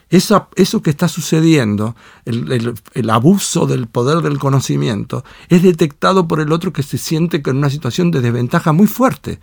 Eso, 0.09 0.47
eso 0.55 0.81
que 0.83 0.91
está 0.91 1.07
sucediendo, 1.07 1.95
el, 2.23 2.75
el, 2.93 3.09
abuso 3.09 3.65
del 3.65 3.87
poder 3.87 4.21
del 4.21 4.37
conocimiento, 4.37 5.25
es 5.49 5.63
detectado 5.63 6.27
por 6.27 6.39
el 6.39 6.53
otro 6.53 6.71
que 6.71 6.83
se 6.83 6.97
siente 6.97 7.41
en 7.43 7.57
una 7.57 7.69
situación 7.71 8.11
de 8.11 8.21
desventaja 8.21 8.71
muy 8.71 8.87
fuerte. 8.87 9.39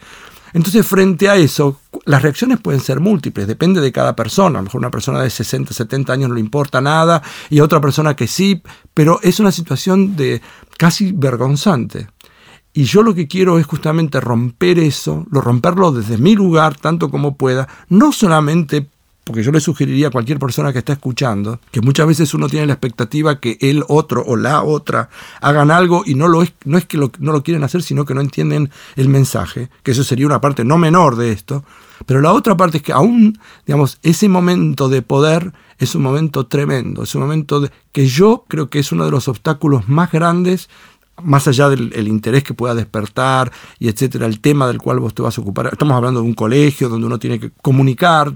Entonces, 0.55 0.87
frente 0.87 1.29
a 1.29 1.35
eso, 1.35 1.81
las 2.05 2.23
reacciones 2.23 2.61
pueden 2.61 2.81
ser 2.81 3.01
múltiples, 3.01 3.49
depende 3.49 3.81
de 3.81 3.91
cada 3.91 4.15
persona. 4.15 4.61
A 4.61 4.63
lo 4.63 4.67
mejor 4.67 4.79
una 4.79 4.91
persona 4.91 5.21
de 5.21 5.29
60, 5.29 5.75
70 5.75 6.13
años 6.13 6.29
no 6.29 6.37
le 6.37 6.41
importa 6.41 6.81
nada 6.81 7.23
y 7.51 7.59
otra 7.59 7.81
persona 7.81 8.15
que 8.15 8.29
sí, 8.29 8.63
pero 8.95 9.19
es 9.23 9.41
una 9.41 9.51
situación 9.51 10.15
de 10.15 10.41
casi 10.79 11.11
vergonzante. 11.11 12.07
Y 12.73 12.85
yo 12.85 13.03
lo 13.03 13.15
que 13.15 13.27
quiero 13.27 13.59
es 13.59 13.67
justamente 13.67 14.21
romper 14.21 14.79
eso, 14.79 15.27
lo 15.31 15.41
romperlo 15.41 15.91
desde 15.91 16.19
mi 16.19 16.37
lugar 16.37 16.77
tanto 16.77 17.11
como 17.11 17.37
pueda, 17.37 17.69
no 17.89 18.13
solamente 18.13 18.89
porque 19.25 19.43
yo 19.43 19.51
le 19.51 19.61
sugeriría 19.61 20.09
a 20.09 20.11
cualquier 20.11 20.39
persona 20.39 20.73
que 20.73 20.79
está 20.79 20.93
escuchando 20.93 21.59
que 21.71 21.81
muchas 21.81 22.07
veces 22.07 22.35
uno 22.35 22.49
tiene 22.49 22.67
la 22.67 22.75
expectativa 22.75 23.41
que 23.41 23.57
el 23.61 23.83
otro 23.89 24.23
o 24.25 24.37
la 24.37 24.63
otra 24.63 25.09
hagan 25.41 25.71
algo 25.71 26.03
y 26.07 26.15
no, 26.15 26.29
lo 26.29 26.43
es, 26.43 26.53
no 26.65 26.79
es 26.79 26.85
que 26.85 26.99
no 26.99 27.33
lo 27.33 27.43
quieren 27.43 27.65
hacer, 27.65 27.83
sino 27.83 28.05
que 28.05 28.15
no 28.15 28.21
entienden 28.21 28.71
el 28.97 29.09
mensaje, 29.09 29.71
que 29.83 29.93
eso 29.93 30.05
sería 30.05 30.27
una 30.27 30.41
parte 30.41 30.65
no 30.65 30.79
menor 30.79 31.17
de 31.17 31.33
esto. 31.33 31.65
Pero 32.07 32.21
la 32.21 32.33
otra 32.33 32.57
parte 32.57 32.79
es 32.79 32.83
que 32.83 32.93
aún, 32.93 33.39
digamos, 33.67 33.99
ese 34.03 34.29
momento 34.29 34.89
de 34.89 35.03
poder 35.03 35.53
es 35.79 35.95
un 35.95 36.03
momento 36.03 36.47
tremendo, 36.47 37.03
es 37.03 37.15
un 37.15 37.23
momento 37.23 37.69
que 37.93 38.07
yo 38.07 38.45
creo 38.49 38.69
que 38.69 38.79
es 38.79 38.93
uno 38.93 39.05
de 39.05 39.11
los 39.11 39.29
obstáculos 39.29 39.89
más 39.89 40.13
grandes 40.13 40.69
más 41.23 41.47
allá 41.49 41.69
del 41.69 42.09
interés 42.09 42.43
que 42.43 42.55
pueda 42.55 42.75
despertar 42.75 43.53
y 43.79 43.89
etcétera, 43.89 44.27
el 44.27 44.41
tema 44.41 44.67
del 44.67 44.79
cual 44.79 45.01
vos 45.01 45.15
te 45.15 45.23
vas 45.23 45.39
a 45.39 45.41
ocupar. 45.41 45.69
Estamos 45.73 45.97
hablando 45.97 46.21
de 46.21 46.27
un 46.27 46.35
colegio 46.35 46.89
donde 46.89 47.07
uno 47.07 47.19
tiene 47.19 47.39
que 47.39 47.51
comunicar, 47.63 48.33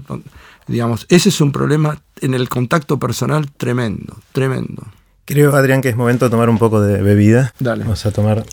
Digamos, 0.69 1.07
ese 1.09 1.29
es 1.29 1.41
un 1.41 1.51
problema 1.51 1.99
en 2.21 2.35
el 2.35 2.47
contacto 2.47 2.99
personal 2.99 3.49
tremendo, 3.57 4.15
tremendo. 4.31 4.83
Creo, 5.25 5.55
Adrián, 5.55 5.81
que 5.81 5.89
es 5.89 5.95
momento 5.95 6.25
de 6.25 6.31
tomar 6.31 6.47
un 6.47 6.59
poco 6.59 6.79
de 6.79 7.01
bebida. 7.01 7.53
Dale. 7.59 7.83
Vamos 7.83 8.05
a 8.05 8.11
tomar. 8.11 8.45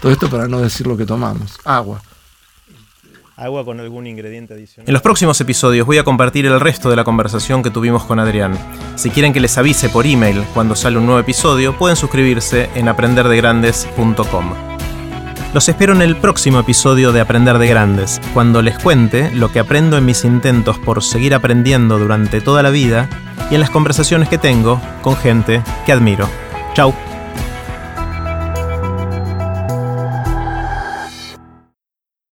Todo 0.00 0.12
esto 0.12 0.30
para 0.30 0.46
no 0.46 0.60
decir 0.60 0.86
lo 0.86 0.96
que 0.96 1.04
tomamos. 1.04 1.58
Agua. 1.64 2.00
Agua 3.38 3.64
con 3.64 3.78
algún 3.78 4.06
ingrediente 4.06 4.54
adicional. 4.54 4.88
En 4.88 4.92
los 4.92 5.02
próximos 5.02 5.40
episodios 5.40 5.86
voy 5.86 5.98
a 5.98 6.04
compartir 6.04 6.44
el 6.46 6.58
resto 6.58 6.90
de 6.90 6.96
la 6.96 7.04
conversación 7.04 7.62
que 7.62 7.70
tuvimos 7.70 8.04
con 8.04 8.18
Adrián. 8.18 8.58
Si 8.96 9.10
quieren 9.10 9.32
que 9.32 9.40
les 9.40 9.56
avise 9.56 9.88
por 9.88 10.06
email 10.06 10.42
cuando 10.54 10.74
sale 10.74 10.98
un 10.98 11.06
nuevo 11.06 11.20
episodio, 11.20 11.78
pueden 11.78 11.96
suscribirse 11.96 12.68
en 12.74 12.88
aprenderdegrandes.com. 12.88 14.54
Los 15.54 15.68
espero 15.68 15.94
en 15.94 16.02
el 16.02 16.16
próximo 16.16 16.58
episodio 16.60 17.12
de 17.12 17.20
Aprender 17.20 17.58
de 17.58 17.68
Grandes, 17.68 18.20
cuando 18.34 18.60
les 18.60 18.78
cuente 18.78 19.30
lo 19.30 19.50
que 19.50 19.60
aprendo 19.60 19.96
en 19.96 20.04
mis 20.04 20.24
intentos 20.24 20.78
por 20.78 21.02
seguir 21.02 21.32
aprendiendo 21.32 21.98
durante 21.98 22.40
toda 22.40 22.62
la 22.62 22.70
vida 22.70 23.08
y 23.50 23.54
en 23.54 23.60
las 23.60 23.70
conversaciones 23.70 24.28
que 24.28 24.36
tengo 24.36 24.80
con 25.00 25.16
gente 25.16 25.62
que 25.86 25.92
admiro. 25.92 26.28
Chao. 26.74 27.07